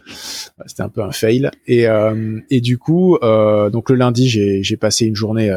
[0.66, 1.50] C'était un peu un fail.
[1.66, 5.48] Et euh, et du coup, donc le lundi j'ai j'ai passé une journée,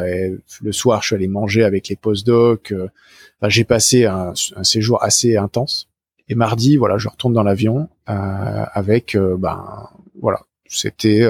[0.62, 2.72] le soir je suis allé manger avec les postdocs.
[2.72, 5.88] Enfin, j'ai passé un, un séjour assez intense
[6.28, 9.88] Et mardi, voilà, je retourne dans l'avion avec, ben
[10.20, 11.28] voilà, c'était,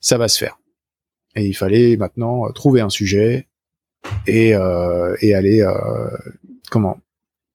[0.00, 0.58] ça va se faire.
[1.34, 3.48] Et il fallait maintenant trouver un sujet
[4.26, 4.50] et,
[5.20, 5.66] et aller
[6.70, 7.00] comment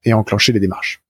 [0.05, 1.01] et enclencher les démarches.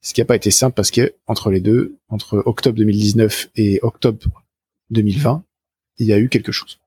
[0.00, 3.80] Ce qui n'a pas été simple parce que entre les deux, entre octobre 2019 et
[3.82, 4.44] octobre
[4.90, 5.44] 2020,
[5.98, 6.78] il y a eu quelque chose.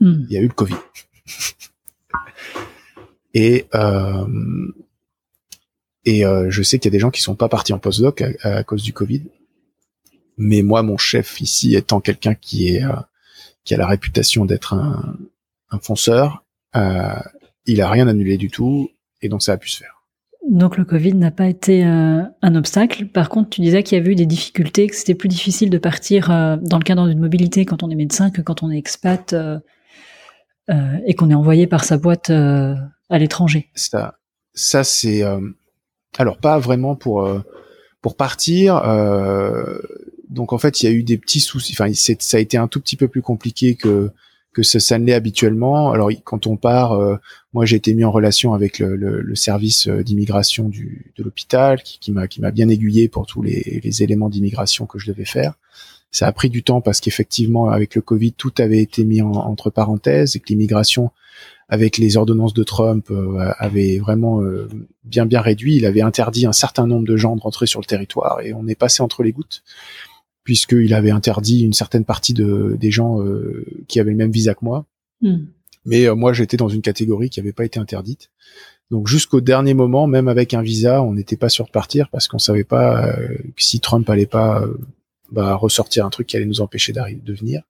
[0.00, 0.24] Hmm.
[0.28, 0.76] Il y a eu le Covid.
[3.34, 4.26] et euh,
[6.04, 8.22] et euh, je sais qu'il y a des gens qui sont pas partis en postdoc
[8.42, 9.24] à, cause du Covid.
[10.38, 12.94] Mais moi, mon chef ici, étant quelqu'un qui est euh,
[13.64, 15.16] qui a la réputation d'être un,
[15.70, 16.44] un fonceur,
[16.76, 17.20] euh,
[17.66, 19.98] il a rien annulé du tout, et donc ça a pu se faire.
[20.48, 23.06] Donc le Covid n'a pas été euh, un obstacle.
[23.06, 25.78] Par contre, tu disais qu'il y avait eu des difficultés, que c'était plus difficile de
[25.78, 28.78] partir euh, dans le cadre d'une mobilité quand on est médecin que quand on est
[28.78, 29.58] expat euh,
[31.06, 33.70] et qu'on est envoyé par sa boîte à l'étranger.
[33.74, 34.18] Ça,
[34.54, 35.22] ça c'est
[36.18, 37.26] alors pas vraiment pour
[38.02, 38.74] pour partir.
[40.28, 41.72] Donc en fait, il y a eu des petits soucis.
[41.72, 44.10] Enfin, ça a été un tout petit peu plus compliqué que
[44.58, 45.92] que ça, ça l'est habituellement.
[45.92, 47.16] Alors quand on part, euh,
[47.52, 52.26] moi j'ai été mis en relation avec le, service euh, d'immigration de l'hôpital qui, m'a
[52.50, 55.54] bien aiguillé pour tous les, éléments d'immigration que je devais faire.
[56.10, 59.30] Ça a pris du temps parce qu'effectivement avec le Covid tout avait été mis en,
[59.30, 61.10] entre parenthèses et que l'immigration
[61.68, 64.40] avec les ordonnances de Trump euh, avait vraiment
[65.04, 65.76] bien bien réduit.
[65.76, 68.66] Il avait interdit un certain nombre de gens de rentrer sur le territoire et on
[68.66, 69.62] est passé entre les gouttes
[70.48, 74.54] puisqu'il avait interdit une certaine partie de, des gens euh, qui avaient le même visa
[74.54, 74.86] que moi.
[75.20, 75.40] Hmm.
[75.84, 78.30] Mais euh, moi, j'étais dans une catégorie qui n'avait pas été interdite.
[78.90, 82.28] Donc jusqu'au dernier moment, même avec un visa, on n'était pas sûr de partir parce
[82.28, 84.64] qu'on savait pas euh, si Trump allait pas
[85.30, 87.60] bah, ressortir un truc qui allait nous empêcher d'arriver de venir.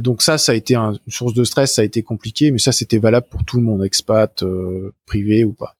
[0.00, 2.72] donc ça, ça a été une source de stress, ça a été compliqué, mais ça
[2.72, 4.42] c'était valable pour tout le monde, expat,
[5.04, 5.76] privé ou pas.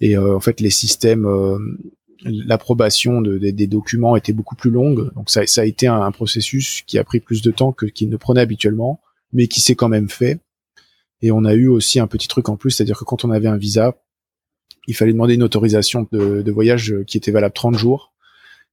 [0.00, 1.26] Et en fait, les systèmes
[2.24, 5.12] l'approbation de, des documents était beaucoup plus longue.
[5.14, 8.16] Donc ça, a été un, processus qui a pris plus de temps que qu'il ne
[8.16, 9.00] prenait habituellement,
[9.32, 10.40] mais qui s'est quand même fait.
[11.22, 13.48] Et on a eu aussi un petit truc en plus, c'est-à-dire que quand on avait
[13.48, 13.96] un visa,
[14.86, 18.12] il fallait demander une autorisation de, voyage qui était valable 30 jours.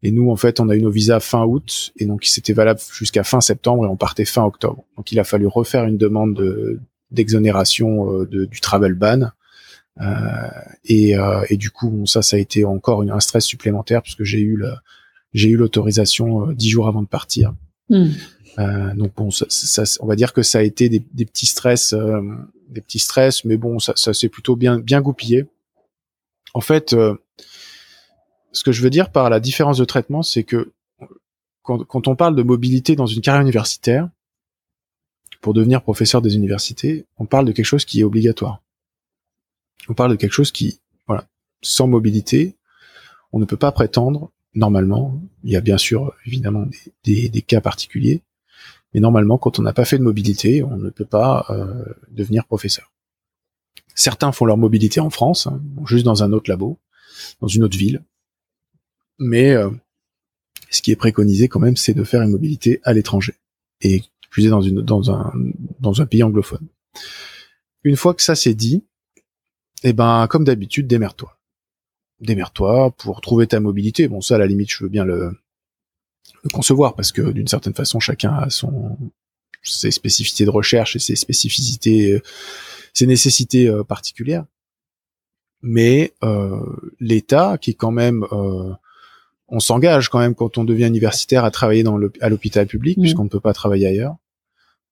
[0.04, 2.80] Et nous, en fait, on a eu nos visas fin août, et donc c'était valable
[2.92, 4.84] jusqu'à fin septembre, et on partait fin octobre.
[4.98, 6.80] Donc il a fallu refaire une demande
[7.12, 9.28] d'exonération de, du travel ban euh,
[10.86, 14.40] et, euh, et, du coup, ça, ça a été encore un stress supplémentaire puisque j'ai
[14.40, 14.74] eu le,
[15.34, 17.54] j'ai eu l'autorisation euh, dix jours avant de partir.
[17.90, 18.10] Hmm.
[18.60, 21.46] Euh, donc bon, ça, ça, on va dire que ça a été des, des petits
[21.46, 22.22] stress, euh,
[22.70, 25.46] des petits stress, mais bon, ça, ça s'est plutôt bien bien goupillé.
[26.54, 27.16] En fait, euh,
[28.52, 30.74] ce que je veux dire par la différence de traitement, c'est que
[31.64, 34.10] quand, quand, on parle de mobilité dans une carrière universitaire,
[35.40, 38.61] pour devenir professeur des universités, on parle de quelque chose qui est obligatoire
[39.90, 41.28] on parle de quelque chose qui, voilà,
[41.62, 42.56] sans mobilité,
[43.32, 46.66] on ne peut pas prétendre, normalement, il y a bien sûr évidemment
[47.04, 48.22] des, cas particuliers,
[48.94, 52.46] mais normalement, quand on n'a pas fait de mobilité, on ne peut pas euh, devenir
[52.46, 52.92] professeur.
[53.96, 56.80] Certains font leur mobilité en France, hein, juste dans un autre labo,
[57.40, 58.04] dans une autre ville,
[59.20, 59.70] mais euh,
[60.70, 63.36] ce qui est préconisé quand même, c'est de faire une mobilité à l'étranger
[63.82, 65.34] et plus dans une dans un
[65.80, 66.68] dans un pays anglophone.
[67.84, 68.84] Une fois que ça c'est dit,
[69.84, 71.38] eh ben, comme d'habitude, démerde-toi.
[72.20, 74.08] Démerde-toi pour trouver ta mobilité.
[74.08, 75.32] Bon, ça, à la limite, je veux bien le,
[76.54, 78.98] concevoir parce que d'une certaine façon, chacun a son
[79.64, 82.22] ses spécificités de recherche et ses spécificités, euh,
[82.94, 84.46] ses nécessités euh, particulières.
[85.62, 86.60] Mais euh,
[87.00, 88.26] l'État, qui est quand même,
[89.48, 93.02] on s'engage quand même quand on devient universitaire à travailler dans à l'hôpital public, mmh.
[93.02, 94.16] puisqu'on ne peut pas travailler ailleurs.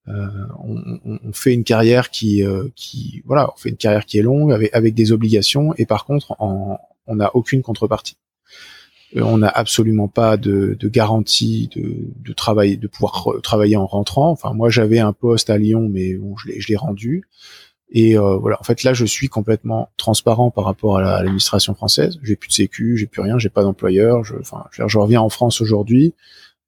[0.09, 0.27] Euh,
[0.59, 4.51] on, fait une carrière qui, euh, qui, voilà, on fait une carrière qui est longue
[4.73, 8.17] avec, des obligations et par contre, on n'a aucune contrepartie.
[9.15, 14.31] Euh, on n'a absolument pas de, de garantie de, de, de pouvoir travailler en rentrant.
[14.31, 17.27] Enfin, moi, j'avais un poste à Lyon, mais je l'ai rendu.
[17.91, 22.19] Et euh, voilà, en fait, là, je suis complètement transparent par rapport à l'administration française.
[22.23, 24.23] J'ai plus de sécu, j'ai plus rien, j'ai pas d'employeur.
[24.23, 26.13] Je, enfin, je, reviens en France aujourd'hui,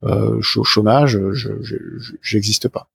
[0.03, 1.49] je suis au chômage, je
[2.21, 2.89] j'existe pas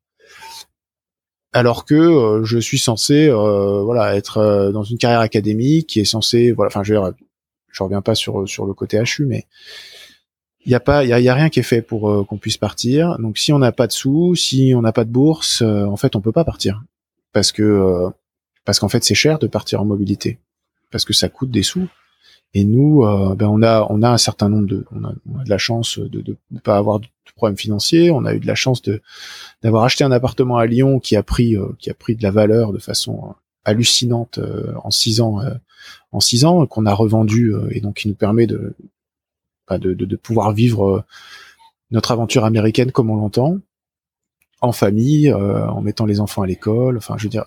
[1.57, 6.01] alors que euh, je suis censé euh, voilà être euh, dans une carrière académique qui
[6.01, 6.95] est censé voilà enfin je
[7.71, 9.47] je reviens pas sur sur le côté HU mais
[10.67, 13.17] il y a pas il y a, rien qui est fait pour qu'on puisse partir.
[13.21, 16.17] Donc si on n'a pas de sous si on n'a pas de bourse en fait
[16.17, 16.83] on peut pas partir.
[17.33, 18.09] Parce que
[18.65, 20.41] parce qu'en fait c'est cher de partir en mobilité.
[20.91, 21.87] Parce que ça coûte des sous
[22.55, 25.13] et nous, euh, ben on a on a un certain nombre de on a,
[25.45, 28.11] de la chance de ne pas avoir de problèmes financiers.
[28.11, 29.03] On a eu de la chance de
[29.63, 32.31] d'avoir acheté un appartement à Lyon qui a pris euh, qui a pris de la
[32.31, 33.35] valeur de façon
[33.65, 34.39] hallucinante
[34.85, 35.41] en six ans,
[36.13, 38.77] en six ans qu'on a revendu et donc qui nous permet de,
[39.67, 41.05] bah, de, de, de pouvoir vivre
[41.91, 43.59] notre aventure américaine comme on l'entend,
[44.61, 46.97] en famille, en mettant les enfants à l'école.
[46.97, 47.47] Enfin, je veux dire,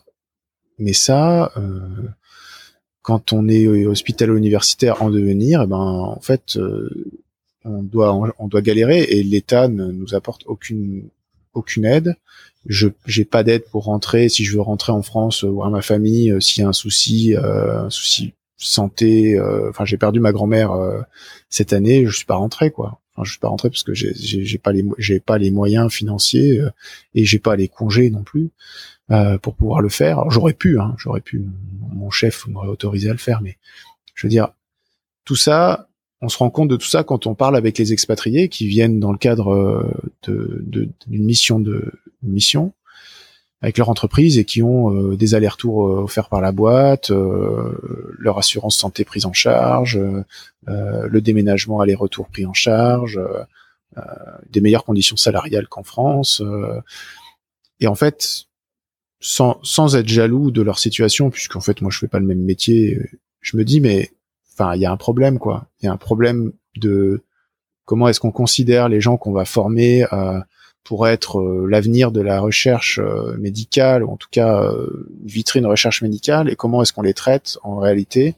[0.79, 1.79] mais ça, euh,
[3.09, 6.87] quand on est hospitalo-universitaire en devenir, eh ben en fait, euh,
[7.65, 11.09] on doit on doit galérer et l'État ne nous apporte aucune
[11.55, 12.17] aucune aide.
[12.67, 16.29] Je j'ai pas d'aide pour rentrer si je veux rentrer en France voir ma famille
[16.29, 19.41] euh, s'il y a un souci un souci santé.
[19.69, 20.71] Enfin, j'ai perdu ma grand-mère
[21.49, 22.99] cette année, je suis pas rentré quoi.
[23.15, 25.91] Enfin, je suis pas rentré parce que j'ai j'ai pas les j'ai pas les moyens
[25.91, 26.61] financiers
[27.15, 28.51] et j'ai pas les congés non plus.
[29.11, 30.29] Euh, pour pouvoir le faire.
[30.29, 31.43] J'aurais pu, hein, j'aurais pu,
[31.95, 33.57] mon chef m'aurait autorisé à le faire, mais
[34.13, 34.49] je veux dire,
[35.25, 35.89] tout ça,
[36.21, 38.99] on se rend compte de tout ça quand on parle avec les expatriés qui viennent
[38.99, 40.63] dans le cadre euh, de,
[41.07, 41.91] d'une mission de
[42.21, 42.73] mission
[43.63, 48.77] avec leur entreprise et qui ont euh, des allers-retours offerts par la boîte, leur assurance
[48.77, 49.99] santé prise en charge,
[50.67, 53.19] le déménagement aller-retour pris en charge,
[54.51, 56.43] des meilleures conditions salariales qu'en France.
[57.79, 58.48] et en fait,
[59.19, 62.99] sans, être jaloux de leur situation, puisqu'en fait moi je fais pas le même métier,
[63.41, 64.11] je me dis mais
[64.53, 67.21] enfin il y a un problème quoi, il y a un problème de
[67.85, 70.39] comment est-ce qu'on considère les gens qu'on va former euh,
[70.83, 75.65] pour être euh, l'avenir de la recherche euh, médicale ou en tout cas euh, vitrine
[75.65, 78.35] recherche médicale et comment est-ce qu'on les traite en réalité.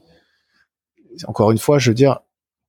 [1.26, 2.20] Encore une fois, je veux dire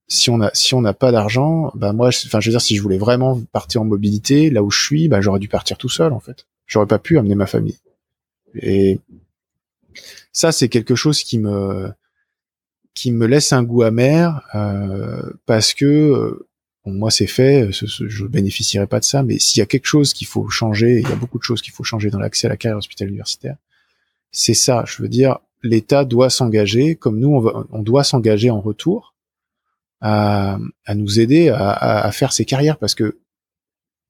[0.08, 2.76] si on a si on n'a pas d'argent, bah moi enfin je veux dire si
[2.76, 5.90] je voulais vraiment partir en mobilité là où je suis, bah j'aurais dû partir tout
[5.90, 6.46] seul en fait.
[6.66, 7.78] J'aurais pas pu amener ma famille.
[8.56, 9.00] Et
[10.32, 11.92] ça, c'est quelque chose qui me
[12.94, 16.48] qui me laisse un goût amer euh, parce que euh,
[16.86, 20.14] moi c'est fait, ce, je bénéficierai pas de ça, mais s'il y a quelque chose
[20.14, 22.50] qu'il faut changer, il y a beaucoup de choses qu'il faut changer dans l'accès à
[22.50, 23.58] la carrière hospitalière universitaire,
[24.32, 24.84] c'est ça.
[24.86, 29.16] Je veux dire, l'État doit s'engager, comme nous on, doit s'engager en retour
[30.02, 33.20] à, à nous aider à, à, faire ces carrières parce que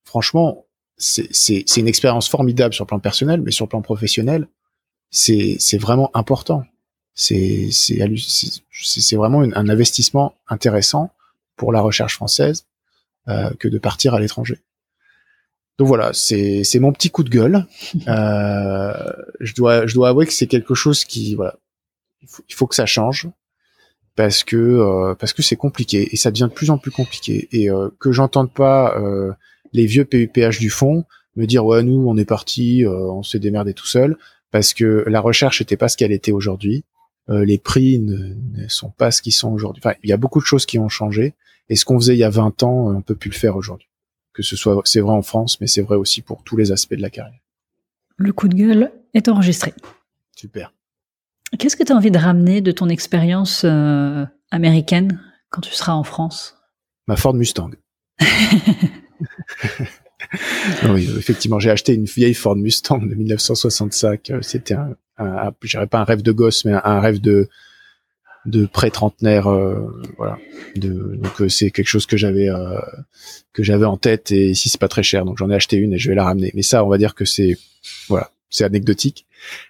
[0.04, 0.66] franchement,
[1.04, 4.48] c'est une expérience formidable sur le plan personnel, mais sur le plan professionnel,
[5.10, 6.64] c'est vraiment important.
[7.14, 7.70] C'est
[9.14, 11.12] vraiment un investissement intéressant
[11.56, 12.66] pour la recherche française
[13.28, 14.60] euh, que de partir à l'étranger.
[15.78, 17.66] Donc voilà, c'est mon petit coup de gueule.
[18.08, 21.56] Euh, je dois je dois avouer que c'est quelque chose qui voilà,
[22.22, 23.30] il faut, il faut que ça change
[24.16, 27.48] parce que euh, parce que c'est compliqué et ça devient de plus en plus compliqué
[27.52, 29.34] et euh, que j'entende pas euh,
[29.74, 31.06] les vieux PUPH du fond,
[31.36, 34.18] me dire ouais nous on est parti, euh, on s'est démerdé tout seul
[34.52, 36.84] parce que la recherche n'était pas ce qu'elle était aujourd'hui,
[37.30, 39.82] euh, les prix ne, sont pas ce qu'ils sont aujourd'hui.
[39.84, 41.34] Enfin, il y a beaucoup de choses qui ont changé
[41.70, 43.88] et ce qu'on faisait il y a 20 ans, on peut plus le faire aujourd'hui.
[44.34, 46.96] Que ce soit c'est vrai en France, mais c'est vrai aussi pour tous les aspects
[46.96, 47.40] de la carrière.
[48.18, 49.74] Le coup de gueule est enregistré.
[50.36, 50.74] Super.
[51.58, 55.20] Qu'est-ce que tu as envie de ramener de ton expérience euh, américaine
[55.50, 56.56] quand tu seras en France?
[57.08, 57.72] Ma Ford Mustang.
[60.90, 64.34] oui, effectivement, j'ai acheté une vieille Ford Mustang de 1965.
[64.42, 67.50] C'était un, un, pas un rêve de gosse, mais un, rêve de
[68.46, 70.38] de pré-trentenaire, euh, voilà.
[70.76, 72.78] De, donc euh, c'est quelque chose que j'avais euh,
[73.54, 75.94] que j'avais en tête et ici c'est pas très cher, donc j'en ai acheté une
[75.94, 76.52] et je vais la ramener.
[76.54, 77.58] Mais ça, on va dire que c'est
[78.10, 79.26] voilà, c'est anecdotique.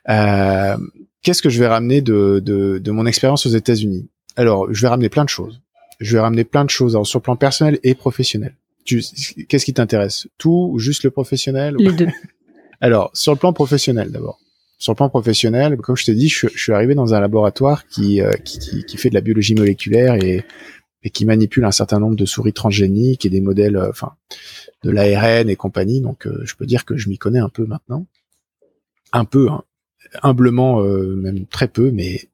[0.07, 4.09] Qu'est-ce que je vais ramener de de, de mon expérience aux États-Unis?
[4.35, 5.61] Alors, je vais ramener plein de choses.
[5.99, 8.55] Je vais ramener plein de choses sur le plan personnel et professionnel
[8.85, 10.27] qu'est-ce qui t'intéresse?
[10.37, 11.75] Tout ou juste le professionnel?
[11.77, 12.07] Les deux.
[12.81, 14.39] Alors, sur le plan professionnel d'abord.
[14.77, 18.21] Sur le plan professionnel, comme je t'ai dit, je, suis arrivé dans un laboratoire qui,
[18.21, 20.43] euh, qui, qui, fait de la biologie moléculaire et,
[21.03, 24.15] et qui manipule un certain nombre de souris transgéniques et des modèles, euh, enfin,
[24.83, 26.01] de l'ARN et compagnie.
[26.01, 28.05] Donc, euh, je peux dire que je m'y connais un peu maintenant.
[29.13, 29.63] Un peu, hein.
[30.21, 32.27] humblement, même très peu, mais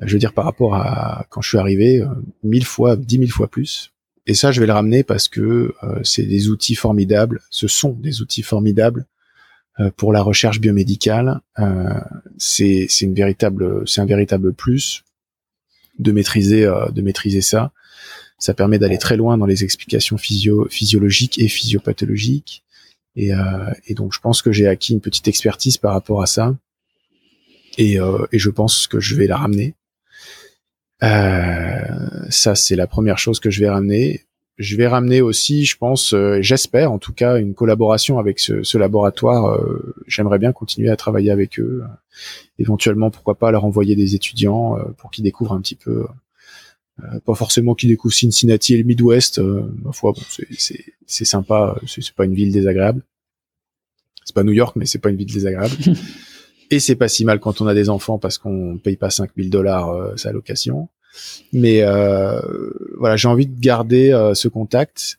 [0.00, 2.04] je veux dire par rapport à quand je suis arrivé,
[2.42, 3.92] mille fois, dix mille fois plus.
[4.26, 7.40] Et ça, je vais le ramener parce que euh, c'est des outils formidables.
[7.50, 9.06] Ce sont des outils formidables
[9.80, 11.40] euh, pour la recherche biomédicale.
[11.58, 12.00] Euh,
[12.38, 15.04] c'est c'est un véritable plus
[15.98, 17.72] de maîtriser, de maîtriser ça.
[18.38, 22.64] Ça permet d'aller très loin dans les explications physio physiologiques et physiopathologiques.
[23.14, 23.30] Et,
[23.86, 26.56] et donc, je pense que j'ai acquis une petite expertise par rapport à ça.
[27.76, 27.98] Et,
[28.32, 29.74] et je pense que je vais la ramener.
[31.02, 34.24] Euh, ça, c'est la première chose que je vais ramener.
[34.58, 38.78] Je vais ramener aussi, je pense, euh, j'espère en tout cas, une collaboration avec ce,
[38.78, 39.46] laboratoire.
[39.46, 41.82] Euh, j'aimerais bien continuer à travailler avec eux.
[42.58, 46.06] éventuellement, pourquoi pas leur envoyer des étudiants pour qu'ils découvrent un petit peu.
[47.24, 49.40] pas forcément qu'ils découvrent Cincinnati et le Midwest.
[49.40, 50.22] ma foi, bon,
[51.06, 51.76] c'est sympa.
[51.86, 53.02] C'est pas une ville désagréable.
[54.24, 55.74] C'est pas New York, mais c'est pas une ville désagréable.
[56.72, 59.50] Et c'est pas si mal quand on a des enfants parce qu'on paye pas 5000
[59.50, 60.88] dollars euh, sa location.
[61.52, 62.40] Mais euh,
[62.98, 65.18] voilà, j'ai envie de garder euh, ce contact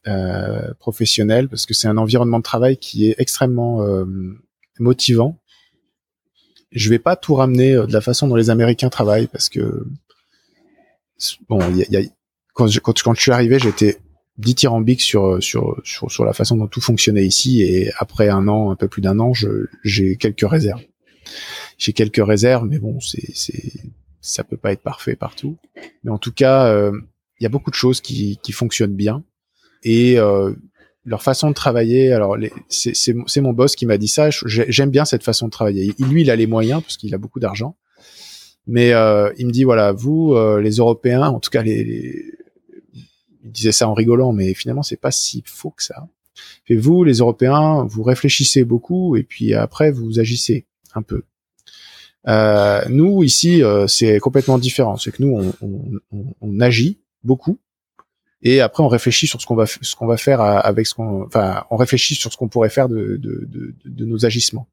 [0.80, 3.86] professionnel parce que c'est un environnement de travail qui est extrêmement
[4.80, 5.38] motivant.
[6.72, 9.86] Je vais pas tout ramener de la façon dont les Américains travaillent parce que
[11.48, 12.10] bon, y a, y a,
[12.56, 14.00] quand, je, quand je suis arrivé, j'étais
[14.40, 18.72] dithyrambique sur, sur sur sur la façon dont tout fonctionnait ici et après un an,
[18.72, 19.34] un peu plus d'un an,
[19.84, 20.82] j'ai quelques réserves.
[21.78, 23.72] J'ai quelques réserves, mais bon, c'est c'est
[24.22, 25.58] ça peut pas être parfait partout.
[26.04, 27.00] Mais en tout cas, il euh,
[27.40, 29.24] y a beaucoup de choses qui qui fonctionnent bien
[29.84, 30.54] et euh,
[31.06, 32.14] leur façon de travailler.
[32.14, 32.38] Alors,
[32.70, 34.30] c'est mon boss qui m'a dit ça.
[34.46, 35.94] J'aime bien cette façon de travailler.
[36.00, 37.76] Lui, il a les moyens parce qu'il a beaucoup d'argent.
[38.66, 42.32] Mais euh, il me dit voilà, vous, euh, les Européens, en tout cas les, les,
[43.44, 46.08] il disait ça en rigolant, mais finalement c'est pas si faux que ça.
[46.68, 50.66] Et vous, les Européens, vous réfléchissez beaucoup et puis après vous agissez
[50.96, 51.24] un peu.
[52.28, 54.98] Euh, nous ici, euh, c'est complètement différent.
[54.98, 55.54] C'est que nous,
[56.42, 57.60] on, agit beaucoup
[58.42, 61.24] et après on réfléchit sur ce qu'on va ce qu'on va faire avec ce qu'on,
[61.24, 63.20] enfin, on réfléchit sur ce qu'on pourrait faire de,
[63.86, 64.68] nos agissements.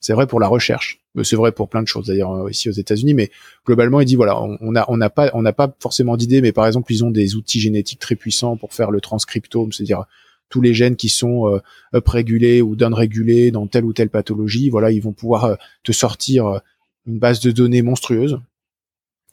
[0.00, 2.72] C'est vrai pour la recherche, c'est vrai pour plein de choses d'ailleurs euh, ici aux
[2.72, 3.30] États-Unis, mais
[3.66, 6.90] globalement il dit voilà, on n'a pas on n'a pas forcément d'idée, mais par exemple
[6.92, 10.06] ils ont des outils génétiques très puissants pour faire le transcriptome, c'est-à-dire
[10.50, 11.60] tous les gènes qui sont euh,
[11.94, 16.46] up-régulés ou down-régulés dans telle ou telle pathologie, voilà, ils vont pouvoir euh, te sortir
[16.46, 16.58] euh,
[17.06, 18.38] une base de données monstrueuse.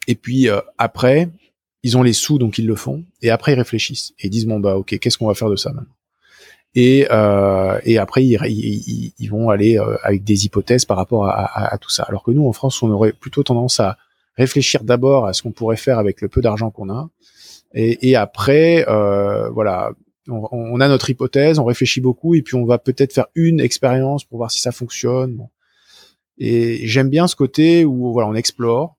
[0.07, 0.47] Et puis
[0.77, 1.29] après,
[1.83, 4.45] ils ont les sous donc ils le font, et après ils réfléchissent et ils disent
[4.45, 5.91] bon bah ok, qu'est-ce qu'on va faire de ça maintenant?
[6.75, 7.07] Et,
[7.83, 12.03] et après ils, vont aller avec des hypothèses par rapport à, tout ça.
[12.03, 13.97] Alors que nous en France, on aurait plutôt tendance à
[14.37, 17.09] réfléchir d'abord à ce qu'on pourrait faire avec le peu d'argent qu'on a,
[17.73, 18.85] et, après,
[19.51, 19.91] voilà,
[20.27, 24.23] on, a notre hypothèse, on réfléchit beaucoup, et puis on va peut-être faire une expérience
[24.23, 25.47] pour voir si ça fonctionne.
[26.37, 28.95] Et j'aime bien ce côté où voilà, on explore,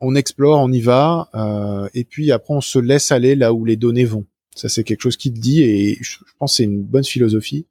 [0.00, 3.64] on explore, on y va, euh, et puis après on se laisse aller là où
[3.64, 4.26] les données vont.
[4.54, 7.66] Ça, c'est quelque chose qui te dit et je, pense c'est une bonne philosophie.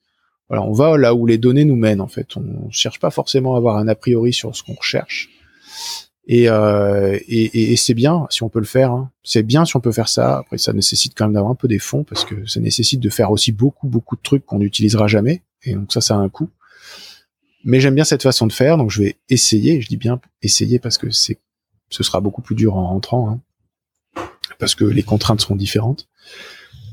[0.48, 2.38] Voilà, on va là où les données nous mènent en fait.
[2.38, 5.30] On cherche pas forcément à avoir un a priori sur ce qu'on recherche.
[6.30, 8.92] Et, euh, et, et, c'est bien si on peut le faire.
[8.92, 9.12] Hein.
[9.24, 10.40] C'est bien si on peut faire ça.
[10.40, 13.10] Après, ça nécessite quand même d'avoir un peu des fonds parce que ça nécessite de
[13.10, 15.42] faire aussi beaucoup beaucoup de trucs qu'on n'utilisera jamais.
[15.64, 16.50] Et donc ça, ça a un coût.
[17.64, 19.80] Mais j'aime bien cette façon de faire, donc je vais essayer.
[19.82, 21.40] Je dis bien essayer parce que c'est,
[21.90, 24.22] ce sera beaucoup plus dur en rentrant, hein,
[24.60, 26.08] parce que les contraintes seront différentes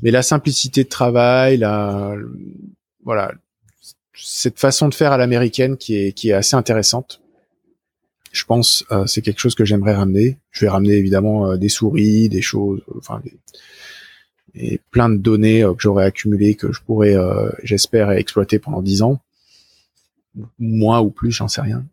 [0.01, 2.15] mais la simplicité de travail, la,
[3.03, 3.31] voilà,
[4.13, 7.21] cette façon de faire à l'américaine qui est, qui est assez intéressante.
[8.35, 10.37] Je pense euh, c'est quelque chose que j'aimerais ramener.
[10.51, 13.21] Je vais ramener évidemment euh, des souris, des choses, enfin,
[14.53, 18.81] et plein de données euh, que j'aurais accumulées que je pourrais, euh, j'espère, exploiter pendant
[18.81, 19.21] dix ans,
[20.59, 21.85] moins ou plus, j'en sais rien.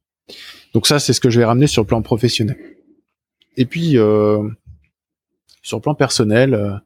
[0.74, 2.58] Donc ça, c'est ce que je vais ramener sur le plan professionnel.
[3.56, 3.92] Et puis
[5.62, 6.80] sur le plan personnel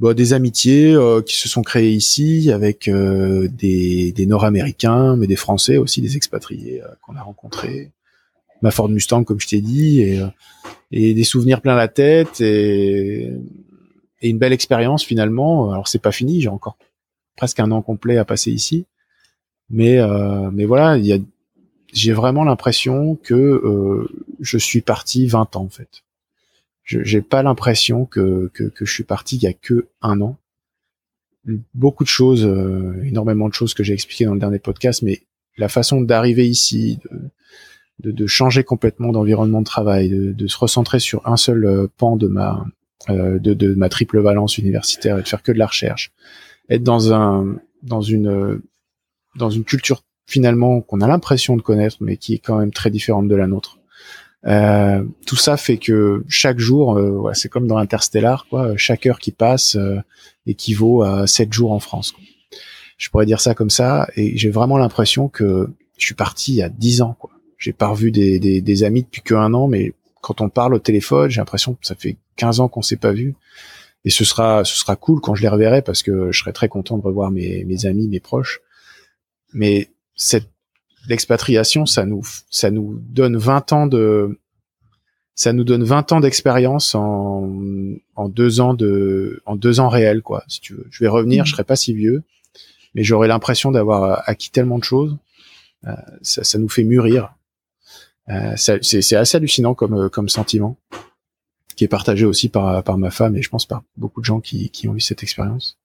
[0.00, 5.28] bah, des amitiés euh, qui se sont créées ici avec euh, des, des Nord-Américains, mais
[5.28, 7.92] des Français aussi, des expatriés euh, qu'on a rencontrés.
[8.64, 10.20] Ma Ford Mustang, comme je t'ai dit, et,
[10.90, 13.30] et des souvenirs plein la tête et,
[14.22, 15.70] une belle expérience finalement.
[15.70, 16.76] Alors c'est pas fini, j'ai encore
[17.36, 18.86] presque un an complet à passer ici,
[19.68, 19.98] mais
[20.52, 20.98] mais voilà,
[21.92, 24.08] j'ai vraiment l'impression que
[24.40, 26.04] je suis parti 20 ans en fait
[26.84, 30.36] je j'ai pas l'impression que, je suis parti il y a que un an.
[31.74, 35.22] Beaucoup de choses, euh, énormément de choses que j'ai expliquées dans le dernier podcast, mais
[35.58, 37.00] la façon d'arriver ici,
[38.00, 41.86] de, de, changer complètement d'environnement de travail, de, de, se recentrer sur un seul euh,
[41.96, 42.64] pan de ma
[43.10, 46.12] euh, de, de ma triple valence universitaire et de faire que de la recherche,
[46.68, 48.60] être dans un dans une
[49.36, 52.90] dans une culture finalement qu'on a l'impression de connaître, mais qui est quand même très
[52.90, 53.78] différente de la nôtre.
[54.46, 58.76] Euh, tout ça fait que chaque jour, euh, c'est comme dans Interstellar, quoi.
[58.76, 59.98] Chaque heure qui passe euh,
[60.46, 62.12] équivaut à sept jours en France.
[62.12, 62.22] Quoi.
[62.98, 66.56] Je pourrais dire ça comme ça, et j'ai vraiment l'impression que je suis parti il
[66.56, 67.16] y a dix ans.
[67.18, 67.30] Quoi.
[67.64, 70.78] J'ai pas revu des, des, des amis depuis qu'un an, mais quand on parle au
[70.78, 73.36] téléphone, j'ai l'impression que ça fait 15 ans qu'on s'est pas vu.
[74.04, 76.68] Et ce sera, ce sera cool quand je les reverrai parce que je serai très
[76.68, 78.60] content de revoir mes, mes amis, mes proches.
[79.54, 80.50] Mais cette
[81.08, 84.38] l'expatriation, ça nous, ça nous donne 20 ans de,
[85.34, 87.50] ça nous donne 20 ans d'expérience en,
[88.14, 90.44] en deux ans de, en deux ans réels, quoi.
[90.48, 91.46] Si tu veux, je vais revenir, mmh.
[91.46, 92.24] je serai pas si vieux,
[92.94, 95.16] mais j'aurai l'impression d'avoir acquis tellement de choses.
[95.86, 97.34] Euh, ça, ça, nous fait mûrir.
[98.30, 100.78] Euh, c'est assez hallucinant comme, comme sentiment,
[101.76, 104.40] qui est partagé aussi par, par ma femme et je pense par beaucoup de gens
[104.40, 105.78] qui, qui ont eu cette expérience.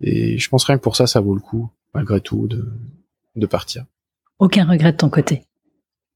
[0.00, 2.72] Et je pense rien que pour ça, ça vaut le coup, malgré tout, de,
[3.36, 3.86] de partir.
[4.38, 5.44] Aucun regret de ton côté?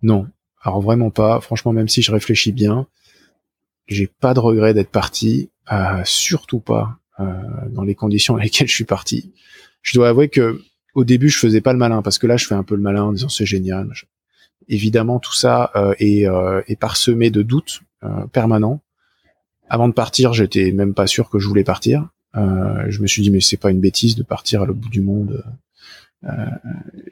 [0.02, 0.26] Non,
[0.60, 1.40] alors vraiment pas.
[1.40, 2.86] Franchement, même si je réfléchis bien,
[3.86, 7.24] j'ai pas de regret d'être parti, euh, surtout pas euh,
[7.70, 9.32] dans les conditions dans lesquelles je suis parti.
[9.82, 10.60] Je dois avouer que
[10.94, 12.82] au début, je faisais pas le malin parce que là, je fais un peu le
[12.82, 13.92] malin en disant c'est génial.
[14.68, 18.80] Évidemment, tout ça euh, est, euh, est, parsemé de doutes euh, permanents.
[19.68, 22.08] Avant de partir, j'étais même pas sûr que je voulais partir.
[22.34, 25.00] je me suis dit mais c'est pas une bêtise de partir à l'autre bout du
[25.00, 25.42] monde,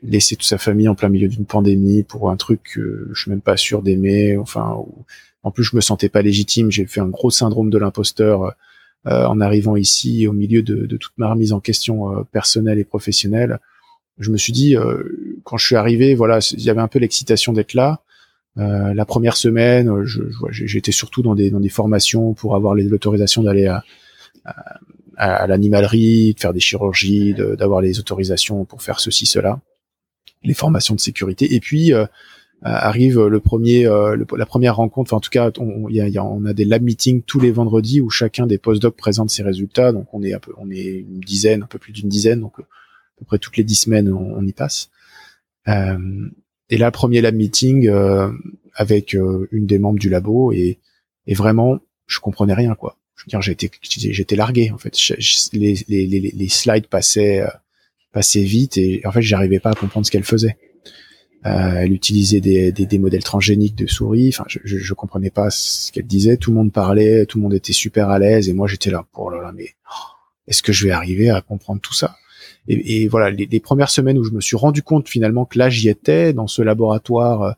[0.03, 3.31] laisser toute sa famille en plein milieu d'une pandémie pour un truc que je suis
[3.31, 4.37] même pas sûr d'aimer.
[4.37, 4.85] Enfin,
[5.43, 6.71] en plus, je me sentais pas légitime.
[6.71, 8.55] J'ai fait un gros syndrome de l'imposteur
[9.07, 12.85] euh, en arrivant ici, au milieu de, toute ma remise en question euh, personnelle et
[12.85, 13.59] professionnelle.
[14.19, 16.99] Je me suis dit, euh, quand je suis arrivé, voilà, il y avait un peu
[16.99, 18.03] l'excitation d'être là.
[18.57, 19.91] la première semaine,
[20.51, 23.85] j'étais surtout dans des, dans des formations pour avoir l'autorisation d'aller à,
[24.45, 24.81] à,
[25.17, 29.61] à l'animalerie, de faire des chirurgies, d'avoir les autorisations pour faire ceci, cela,
[30.43, 31.55] les formations de sécurité.
[31.55, 32.07] Et puis, euh,
[32.63, 35.13] arrive le premier, euh, la première rencontre.
[35.13, 38.47] En tout cas, on, a, on a des lab meetings tous les vendredis où chacun
[38.47, 39.93] des postdocs présente ses résultats.
[39.93, 42.41] Donc, on est un peu, on est une dizaine, un peu plus d'une dizaine.
[42.41, 42.65] Donc, à
[43.19, 44.91] peu près toutes les dix semaines, on, y passe.
[45.69, 46.29] Euh,
[46.71, 48.31] et là, premier lab meeting euh,
[48.75, 50.79] avec une des membres du labo et,
[51.27, 52.99] et vraiment, je comprenais rien, quoi.
[53.17, 54.97] Je veux dire, j'étais, j'étais largué en fait.
[55.53, 57.45] les, les, les, les slides passaient,
[58.13, 60.57] passaient vite et en fait, j'arrivais pas à comprendre ce qu'elle faisait.
[61.47, 64.29] Euh, elle utilisait des, des, des, modèles transgéniques de souris.
[64.29, 66.39] Enfin, je, je, je comprenais pas ce qu'elle disait.
[66.39, 69.07] Tout le monde parlait, tout le monde était super à l'aise, et moi j'étais là
[69.13, 70.05] pour oh là, mais oh,
[70.47, 72.17] est-ce que je vais arriver à comprendre tout ça?
[72.69, 75.59] Et, et, voilà, les, les, premières semaines où je me suis rendu compte finalement que
[75.59, 77.53] là j'y étais dans ce laboratoire euh,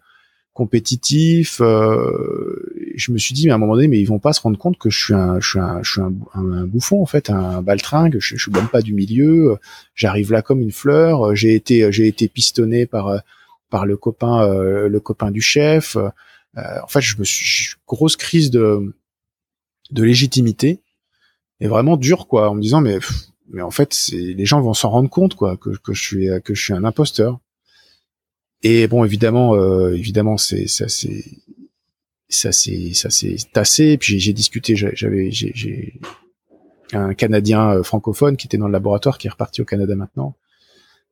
[0.52, 4.32] compétitif, euh, je me suis dit mais à un moment donné, mais ils vont pas
[4.32, 7.02] se rendre compte que je suis un, je suis un, je suis un, un, bouffon
[7.02, 8.16] en fait, un baltringue.
[8.18, 9.58] Je, je suis même pas du milieu.
[9.94, 11.36] J'arrive là comme une fleur.
[11.36, 13.22] J'ai été, j'ai été pistonné par
[13.70, 15.96] par le copain, euh, le copain du chef.
[15.96, 16.10] Euh,
[16.82, 18.94] en fait, je me suis grosse crise de
[19.90, 20.80] de légitimité
[21.60, 22.98] et vraiment dur quoi, en me disant mais
[23.50, 26.62] mais en fait, les gens vont s'en rendre compte quoi que je suis que je
[26.62, 27.38] suis un imposteur.
[28.62, 31.24] Et bon, évidemment, euh, évidemment, c'est ça, c'est
[32.28, 33.98] ça, c'est ça, c'est tassé.
[33.98, 36.00] Puis j'ai discuté, j'avais, j'ai
[36.92, 40.36] un Canadien francophone qui était dans le laboratoire, qui est reparti au Canada maintenant,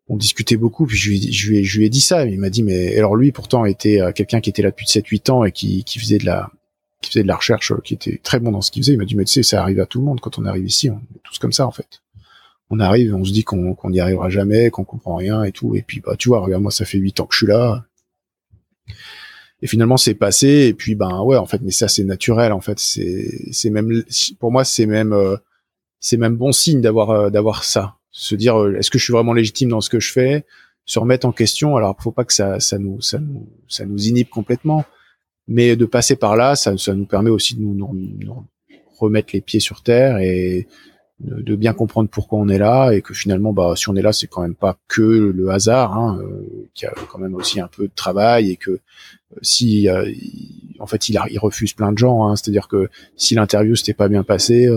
[0.09, 2.97] on discutait beaucoup, puis je lui, je lui ai dit ça, il m'a dit, mais
[2.97, 5.99] alors lui, pourtant, était euh, quelqu'un qui était là depuis 7-8 ans et qui, qui
[5.99, 6.51] faisait de la
[7.01, 8.95] qui faisait de la recherche, euh, qui était très bon dans ce qu'il faisait.
[8.95, 10.67] Il m'a dit, mais tu sais, ça arrive à tout le monde quand on arrive
[10.67, 12.03] ici, on est tous comme ça, en fait.
[12.71, 15.77] On arrive on se dit qu'on n'y arrivera jamais, qu'on comprend rien et tout.
[15.77, 17.85] Et puis, bah, tu vois, regarde, moi, ça fait 8 ans que je suis là.
[19.63, 20.67] Et finalement, c'est passé.
[20.69, 22.79] Et puis, ben, ouais, en fait, mais ça, c'est naturel, en fait.
[22.79, 24.03] C'est, c'est même,
[24.39, 25.37] pour moi, c'est même, euh,
[26.01, 29.35] c'est même bon signe d'avoir, d'avoir ça se dire euh, est-ce que je suis vraiment
[29.35, 30.47] légitime dans ce que je fais,
[30.87, 31.77] se remettre en question.
[31.77, 34.85] Alors, faut pas que ça, ça nous, ça nous, ça nous inhibe complètement,
[35.49, 38.47] mais de passer par là, ça, ça nous permet aussi de nous, nous,
[38.99, 40.69] remettre les pieds sur terre et
[41.21, 44.13] de, bien comprendre pourquoi on est là et que finalement, bah, si on est là,
[44.13, 47.61] c'est quand même pas que le hasard, hein, euh, qu'il y a quand même aussi
[47.61, 48.81] un peu de travail et que euh,
[49.43, 49.89] si,
[50.81, 52.27] en fait, il, refuse plein de gens.
[52.27, 54.69] Hein, C'est-à-dire que si l'interview s'était pas bien passée,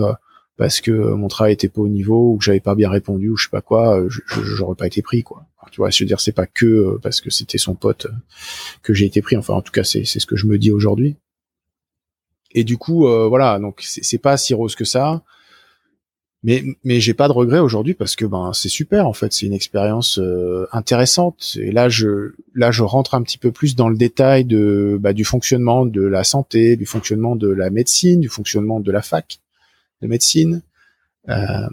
[0.58, 3.36] parce que mon travail était pas au niveau ou que j'avais pas bien répondu ou
[3.36, 4.10] je sais pas quoi, euh,
[4.42, 5.46] j'aurais pas été pris quoi.
[5.70, 8.12] tu vois, je veux dire c'est pas que euh, parce que c'était son pote euh,
[8.82, 9.36] que j'ai été pris.
[9.36, 11.16] Enfin en tout cas c'est c'est ce que je me dis aujourd'hui.
[12.50, 15.22] Et du coup voilà donc c'est pas si rose que ça.
[16.44, 19.46] Mais mais j'ai pas de regrets aujourd'hui parce que ben c'est super en fait, c'est
[19.46, 20.20] une expérience
[20.70, 24.96] intéressante et là je là je rentre un petit peu plus dans le détail de
[25.00, 29.02] bah, du fonctionnement de la santé, du fonctionnement de la médecine, du fonctionnement de la
[29.02, 29.40] fac
[30.02, 30.62] de médecine.
[31.28, 31.68] Euh,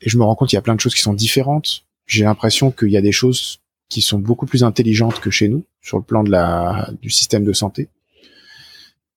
[0.00, 1.84] et je me rends compte qu'il y a plein de choses qui sont différentes.
[2.06, 5.64] J'ai l'impression qu'il y a des choses qui sont beaucoup plus intelligentes que chez nous
[5.80, 7.88] sur le plan de la du système de santé.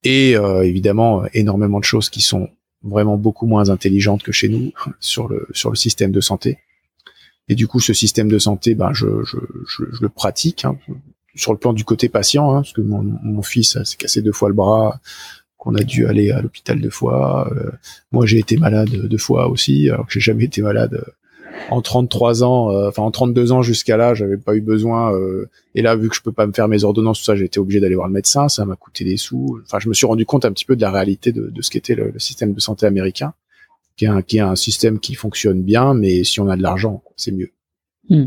[0.03, 2.49] Et euh, évidemment énormément de choses qui sont
[2.83, 6.59] vraiment beaucoup moins intelligentes que chez nous sur le sur le système de santé.
[7.49, 10.77] Et du coup, ce système de santé, ben je je, je, le pratique hein,
[11.35, 14.31] sur le plan du côté patient, hein, parce que mon, mon fils s'est cassé deux
[14.31, 15.01] fois le bras
[15.63, 17.49] qu'on a dû aller à l'hôpital deux fois.
[17.55, 17.71] Euh,
[18.11, 21.01] moi, j'ai été malade deux fois aussi, alors que j'ai jamais été malade.
[21.53, 25.11] Euh, en 33 ans, euh, enfin en 32 ans jusqu'à là, j'avais pas eu besoin.
[25.75, 27.59] et là, vu que je peux pas me faire mes ordonnances, tout ça, j'ai été
[27.59, 28.49] obligé d'aller voir le médecin.
[28.49, 29.59] Ça m'a coûté des sous.
[29.65, 31.71] Enfin, je me suis rendu compte un petit peu de la réalité de, de ce
[31.71, 33.33] qu'était le, système de santé américain,
[33.97, 36.61] qui est, un, qui est un système qui fonctionne bien, mais si on a de
[36.61, 37.51] l'argent, c'est mieux.
[38.09, 38.25] Hmm.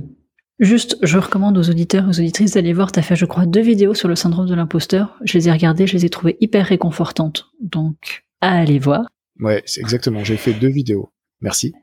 [0.58, 3.44] Juste, je recommande aux auditeurs et aux auditrices d'aller voir, tu as fait je crois
[3.44, 6.38] deux vidéos sur le syndrome de l'imposteur, je les ai regardées, je les ai trouvées
[6.40, 9.06] hyper réconfortantes, donc à aller voir.
[9.38, 11.10] Ouais, c'est exactement, j'ai fait deux vidéos,
[11.42, 11.74] merci.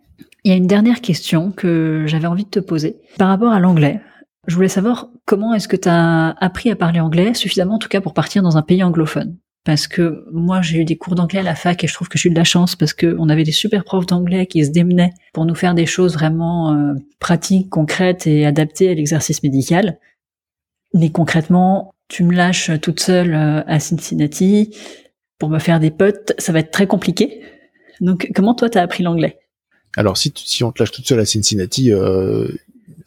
[0.43, 3.61] Il y a une dernière question que j'avais envie de te poser par rapport à
[3.61, 4.01] l'anglais.
[4.47, 7.87] Je voulais savoir comment est-ce que tu as appris à parler anglais, suffisamment en tout
[7.87, 9.37] cas pour partir dans un pays anglophone?
[9.63, 12.17] Parce que moi, j'ai eu des cours d'anglais à la fac et je trouve que
[12.17, 14.71] j'ai eu de la chance parce que on avait des super profs d'anglais qui se
[14.71, 19.97] démenaient pour nous faire des choses vraiment euh, pratiques, concrètes et adaptées à l'exercice médical.
[20.93, 24.75] Mais concrètement, tu me lâches toute seule euh, à Cincinnati
[25.39, 27.41] pour me faire des potes, ça va être très compliqué.
[28.01, 29.39] Donc, comment toi, t'as appris l'anglais?
[29.95, 32.47] Alors, si, si on te lâche toute seule à Cincinnati, euh,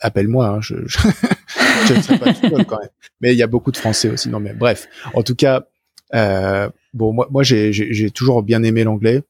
[0.01, 2.91] appelle-moi, hein, je, je, ne serai pas tout seul quand même.
[3.21, 4.29] Mais il y a beaucoup de Français aussi.
[4.29, 4.89] Non, mais bref.
[5.15, 5.67] En tout cas,
[6.15, 9.23] euh, bon, moi, moi, j'ai toujours bien aimé l'anglais.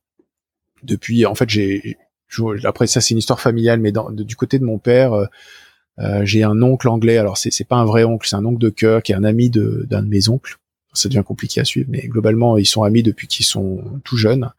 [0.83, 1.97] Depuis, en fait, j'ai
[2.65, 5.27] après ça, c'est une histoire familiale, mais dans, du côté de mon père, euh,
[6.01, 7.17] euh, j'ai un oncle anglais.
[7.17, 9.49] Alors, c'est pas un vrai oncle, c'est un oncle de cœur qui est un ami
[9.51, 10.57] de d'un de mes oncles.
[10.93, 14.51] Ça devient compliqué à suivre, mais globalement, ils sont amis depuis qu'ils sont tout jeunes.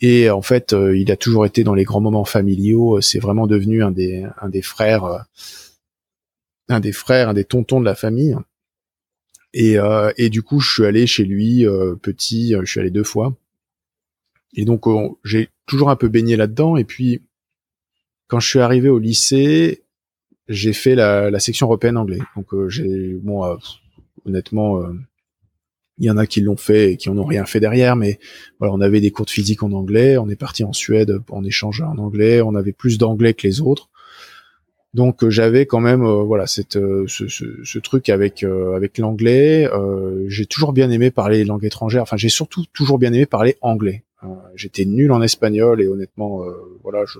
[0.00, 3.00] Et en fait, euh, il a toujours été dans les grands moments familiaux.
[3.00, 5.18] C'est vraiment devenu un des, un des frères, euh,
[6.68, 8.36] un des frères, un des tontons de la famille.
[9.52, 11.64] Et, euh, et du coup, je suis allé chez lui
[12.02, 12.54] petit.
[12.60, 13.34] Je suis allé deux fois.
[14.54, 14.84] Et donc,
[15.24, 16.76] j'ai toujours un peu baigné là-dedans.
[16.76, 17.22] Et puis,
[18.26, 19.84] quand je suis arrivé au lycée,
[20.48, 22.20] j'ai fait la, la, section européenne anglais.
[22.36, 23.58] Donc, j'ai, bon,
[24.26, 24.82] honnêtement
[25.98, 28.18] il y en a qui l'ont fait et qui en ont rien fait derrière, mais
[28.58, 31.44] voilà, on avait des cours de physique en anglais, on est parti en Suède en
[31.44, 33.90] échange en anglais, on avait plus d'anglais que les autres.
[34.94, 38.96] Donc euh, j'avais quand même euh, voilà cette euh, ce, ce, ce, truc avec avec
[38.98, 39.68] l'anglais.
[40.28, 42.02] j'ai toujours bien aimé parler les langues étrangères.
[42.02, 44.04] Enfin, j'ai surtout toujours bien aimé parler anglais.
[44.54, 46.44] J'étais nul en espagnol et honnêtement,
[46.82, 47.18] voilà, je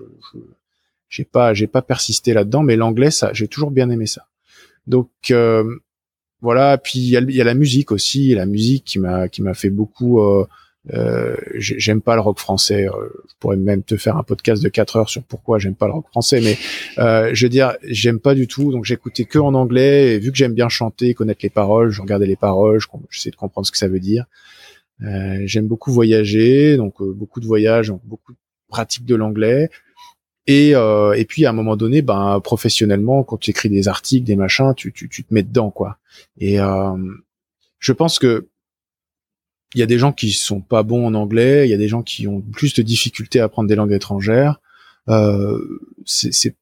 [1.10, 4.28] j'ai pas j'ai pas persisté là-dedans, mais l'anglais, ça, j'ai toujours bien aimé ça.
[4.86, 5.10] Donc
[6.44, 9.70] voilà puis il y a, la musique aussi la musique qui m'a qui m'a fait
[9.70, 10.46] beaucoup euh,
[10.92, 14.68] euh, j'aime pas le rock français euh, je pourrais même te faire un podcast de
[14.68, 16.58] 4 heures sur pourquoi j'aime pas le rock français mais
[17.34, 20.36] je veux dire j'aime pas du tout donc j'écoutais que en anglais et vu que
[20.36, 23.72] j'aime bien chanter connaître les paroles je regardais les paroles je j'essaie de comprendre ce
[23.72, 24.26] que ça veut dire.
[25.00, 28.38] J'aime beaucoup voyager donc beaucoup de voyages beaucoup de
[28.68, 29.70] pratique de l'anglais
[30.46, 34.26] et, euh, et puis à un moment donné, ben professionnellement, quand tu écris des articles,
[34.26, 35.98] des machins, tu, tu, tu te mets dedans quoi.
[36.38, 36.96] Et euh,
[37.78, 38.48] je pense que
[39.74, 41.88] il y a des gens qui sont pas bons en anglais, il y a des
[41.88, 44.60] gens qui ont plus de difficultés à apprendre des langues étrangères.
[45.08, 45.58] Euh,
[46.04, 46.54] c'est,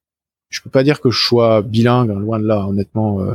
[0.49, 2.67] je peux pas dire que je sois bilingue, hein, loin de là.
[2.67, 3.35] Honnêtement, euh,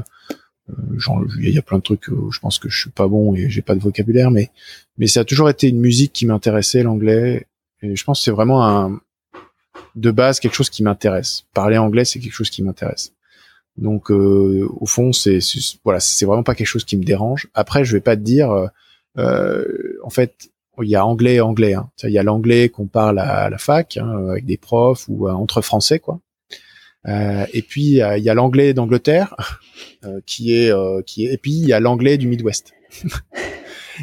[0.69, 3.35] euh il y a plein de trucs où je pense que je suis pas bon
[3.35, 4.49] et j'ai pas de vocabulaire, mais
[4.97, 7.47] mais ça a toujours été une musique qui m'intéressait l'anglais.
[7.83, 8.99] Et je pense que c'est vraiment un,
[9.95, 11.45] de base quelque chose qui m'intéresse.
[11.53, 13.13] Parler anglais, c'est quelque chose qui m'intéresse.
[13.78, 15.39] Donc euh, au fond, c'est
[15.84, 17.47] voilà, c'est vraiment pas quelque chose qui me dérange.
[17.53, 18.67] Après, je vais pas te dire, euh,
[19.17, 20.49] euh, en fait,
[20.82, 21.73] il y a anglais anglais.
[21.73, 21.89] Hein.
[22.03, 25.61] Il y a l'anglais qu'on parle à, la fac hein, avec des profs ou entre
[25.61, 26.19] français, quoi.
[27.07, 29.36] et puis il y a, l'anglais d'Angleterre
[30.25, 30.71] qui est
[31.05, 32.73] qui est et puis il y a l'anglais du Midwest.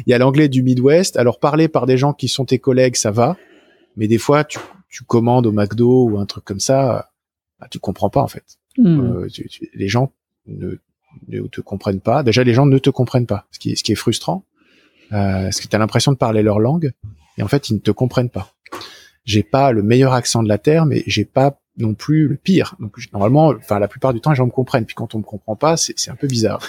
[0.05, 1.15] Il y a l'anglais du Midwest.
[1.15, 3.37] Alors parler par des gens qui sont tes collègues, ça va,
[3.95, 4.59] mais des fois tu
[4.89, 7.11] tu commandes au McDo ou un truc comme ça,
[7.59, 8.57] bah, tu comprends pas en fait.
[8.77, 8.99] Hmm.
[8.99, 9.27] Euh,
[9.73, 10.11] les gens
[10.47, 10.79] ne,
[11.27, 12.23] ne, te comprennent pas.
[12.23, 14.45] Déjà, les gens ne te comprennent pas, ce qui est, ce qui est frustrant,
[15.11, 16.93] euh, parce que tu as l'impression de parler leur langue
[17.37, 18.53] et en fait ils ne te comprennent pas.
[19.23, 22.75] J'ai pas le meilleur accent de la terre, mais j'ai pas non plus le pire.
[22.79, 24.85] Donc normalement, enfin la plupart du temps, les gens me comprennent.
[24.85, 26.61] Puis quand on me comprend pas, c'est un peu bizarre.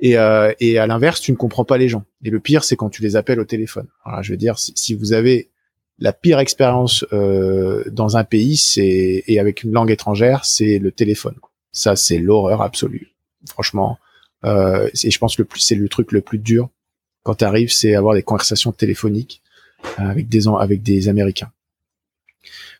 [0.00, 2.04] Et, euh, et à l'inverse, tu ne comprends pas les gens.
[2.24, 3.88] Et le pire, c'est quand tu les appelles au téléphone.
[4.04, 5.50] Alors, je veux dire, si, si vous avez
[5.98, 10.92] la pire expérience euh, dans un pays, c'est et avec une langue étrangère, c'est le
[10.92, 11.34] téléphone.
[11.72, 13.14] Ça, c'est l'horreur absolue.
[13.48, 13.98] Franchement,
[14.44, 16.68] euh, et je pense que le plus, c'est le truc le plus dur
[17.28, 19.42] quand tu arrives, c'est avoir des conversations téléphoniques
[19.98, 21.50] avec des avec des Américains.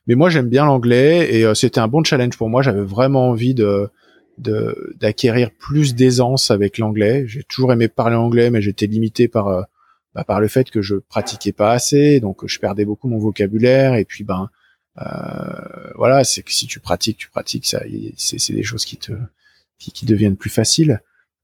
[0.06, 2.62] Mais moi, j'aime bien l'anglais et euh, c'était un bon challenge pour moi.
[2.62, 3.90] J'avais vraiment envie de
[4.38, 7.24] d'acquérir plus d'aisance avec l'anglais.
[7.26, 9.62] J'ai toujours aimé parler anglais, mais j'étais limité par euh,
[10.18, 13.94] bah, par le fait que je pratiquais pas assez, donc je perdais beaucoup mon vocabulaire.
[13.94, 14.50] Et puis ben
[15.00, 17.82] euh, voilà, c'est que si tu pratiques, tu pratiques, ça,
[18.16, 19.12] c'est des choses qui te
[19.78, 21.00] qui, deviennent plus faciles.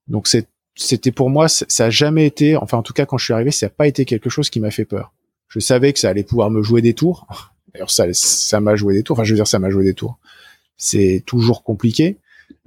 [0.09, 0.29] Donc
[0.75, 3.53] c'était pour moi, ça a jamais été, enfin en tout cas quand je suis arrivé,
[3.53, 5.15] ça n'a pas été quelque chose qui m'a fait peur.
[5.47, 7.29] Je savais que ça allait pouvoir me jouer des tours.
[7.73, 9.15] D'ailleurs ça ça m'a joué des tours.
[9.15, 10.19] Enfin je veux dire ça m'a joué des tours.
[10.77, 12.19] C'est toujours compliqué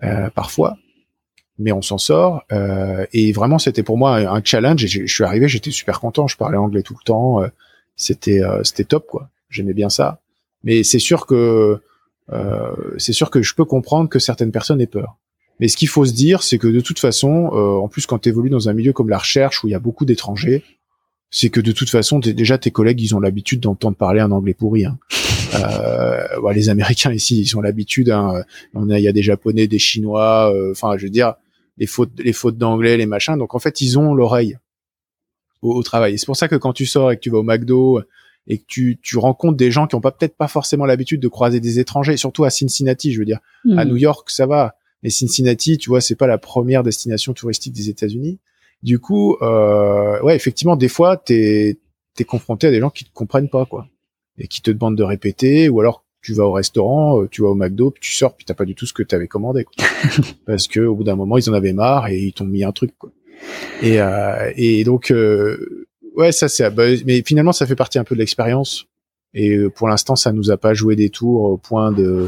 [0.04, 0.78] euh, parfois,
[1.60, 2.44] mais on s'en sort.
[2.52, 4.84] Euh, et vraiment, c'était pour moi un challenge.
[4.84, 6.28] Et je, suis arrivé, j'étais super content.
[6.28, 7.42] Je parlais anglais tout le temps.
[7.42, 7.48] Euh,
[7.96, 9.30] c'était euh, c'était top, quoi.
[9.50, 10.20] J'aimais bien ça.
[10.64, 11.80] Mais c'est sûr que
[12.32, 15.18] euh, c'est sûr que je peux comprendre que certaines personnes aient peur.
[15.60, 18.30] Mais ce qu'il faut se dire, c'est que de toute façon, en plus quand tu
[18.30, 20.64] évolues dans un milieu comme la recherche où il y a beaucoup d'étrangers,
[21.32, 24.54] c'est que de toute façon, déjà tes collègues, ils ont l'habitude d'entendre parler un anglais
[24.54, 24.86] pourri.
[24.86, 25.00] Hein.
[25.56, 28.10] Euh, les Américains ici, ils ont l'habitude.
[28.10, 28.44] Hein,
[28.74, 30.54] on il y a des Japonais, des Chinois.
[30.54, 31.36] euh, Enfin, je veux dire,
[31.78, 33.38] les fautes, les fautes d'anglais, les machins.
[33.38, 34.58] Donc en fait, ils ont l'oreille
[35.62, 36.14] au, au travail.
[36.14, 38.02] Et c'est pour ça que quand tu sors et que tu vas au McDo
[38.48, 41.28] et que tu, tu rencontres des gens qui ont pas peut-être pas forcément l'habitude de
[41.28, 43.40] croiser des étrangers, surtout à Cincinnati, je veux dire.
[43.78, 43.92] À Mhm.
[43.92, 44.76] New York, ça va.
[45.04, 48.40] Mais Cincinnati, tu vois, c'est pas la première destination touristique des États-Unis.
[48.84, 51.78] Du coup, euh, ouais, effectivement, des fois, t'es
[52.20, 53.88] es confronté à des gens qui te comprennent pas, quoi,
[54.40, 57.48] et qui te demandent de répéter, ou alors tu vas au restaurant, euh, tu vas
[57.48, 59.86] au McDo, puis tu sors, puis t'as pas du tout ce que t'avais commandé, quoi.
[60.46, 62.74] parce que au bout d'un moment, ils en avaient marre et ils t'ont mis un
[62.74, 63.12] truc, quoi.
[63.82, 68.04] Et, euh, et donc, euh, ouais, ça c'est, bah, mais finalement, ça fait partie un
[68.04, 68.88] peu de l'expérience.
[69.34, 72.28] Et pour l'instant, ça nous a pas joué des tours au point de,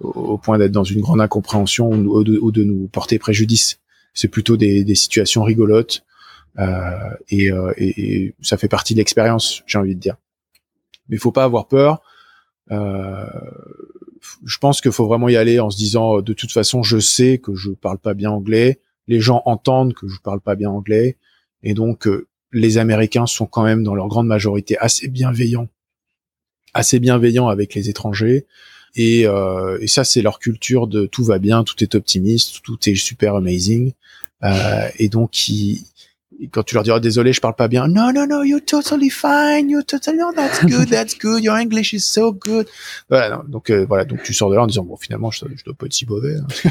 [0.00, 3.78] au point d'être dans une grande incompréhension ou de, ou de nous porter préjudice.
[4.12, 6.02] C'est plutôt des, des situations rigolotes
[6.58, 6.90] euh,
[7.28, 10.16] et, et, et ça fait partie de l'expérience, j'ai envie de dire.
[11.08, 12.02] Mais il faut pas avoir peur.
[12.70, 13.26] Euh,
[14.44, 17.38] je pense qu'il faut vraiment y aller en se disant de toute façon, je sais
[17.38, 18.80] que je parle pas bien anglais.
[19.06, 21.16] Les gens entendent que je parle pas bien anglais
[21.62, 25.68] et donc euh, les Américains sont quand même dans leur grande majorité assez bienveillants,
[26.74, 28.46] assez bienveillants avec les étrangers.
[28.94, 32.78] Et, euh, et ça, c'est leur culture de tout va bien, tout est optimiste, tout
[32.88, 33.92] est super amazing.
[34.42, 35.84] Euh, et donc, ils,
[36.52, 39.68] quand tu leur diras désolé, je parle pas bien, no, no, no, you're totally fine,
[39.70, 42.66] you're totally, no, that's good, that's good, your English is so good.
[43.08, 45.44] Voilà, non, donc euh, voilà, donc tu sors de là en disant bon, finalement, je,
[45.56, 46.36] je dois pas être si mauvais.
[46.36, 46.70] hein.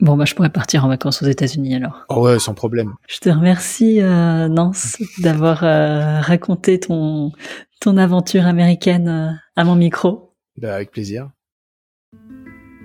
[0.00, 2.06] Bon, bah, je pourrais partir en vacances aux États-Unis alors.
[2.08, 2.92] Oh ouais, sans problème.
[3.08, 7.30] Je te remercie, euh, Nance, d'avoir euh, raconté ton,
[7.80, 10.34] ton aventure américaine euh, à mon micro.
[10.60, 11.30] Bah, avec plaisir.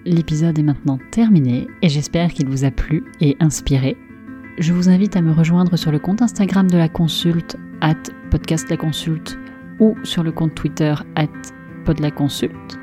[0.06, 3.98] L'épisode est maintenant terminé et j'espère qu'il vous a plu et inspiré.
[4.58, 7.94] Je vous invite à me rejoindre sur le compte Instagram de la consulte, at
[8.32, 9.38] podcast la consulte,
[9.80, 11.28] ou sur le compte Twitter, at
[11.86, 12.80] pod la consulte.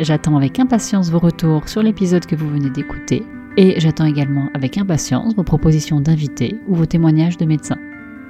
[0.00, 3.22] J'attends avec impatience vos retours sur l'épisode que vous venez d'écouter
[3.56, 7.78] et j'attends également avec impatience vos propositions d'invités ou vos témoignages de médecins.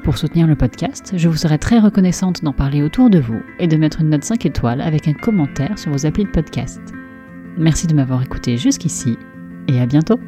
[0.05, 3.69] Pour soutenir le podcast, je vous serais très reconnaissante d'en parler autour de vous et
[3.69, 6.83] de mettre une note 5 étoiles avec un commentaire sur vos applis de podcast.
[7.57, 9.17] Merci de m'avoir écouté jusqu'ici
[9.69, 10.21] et à bientôt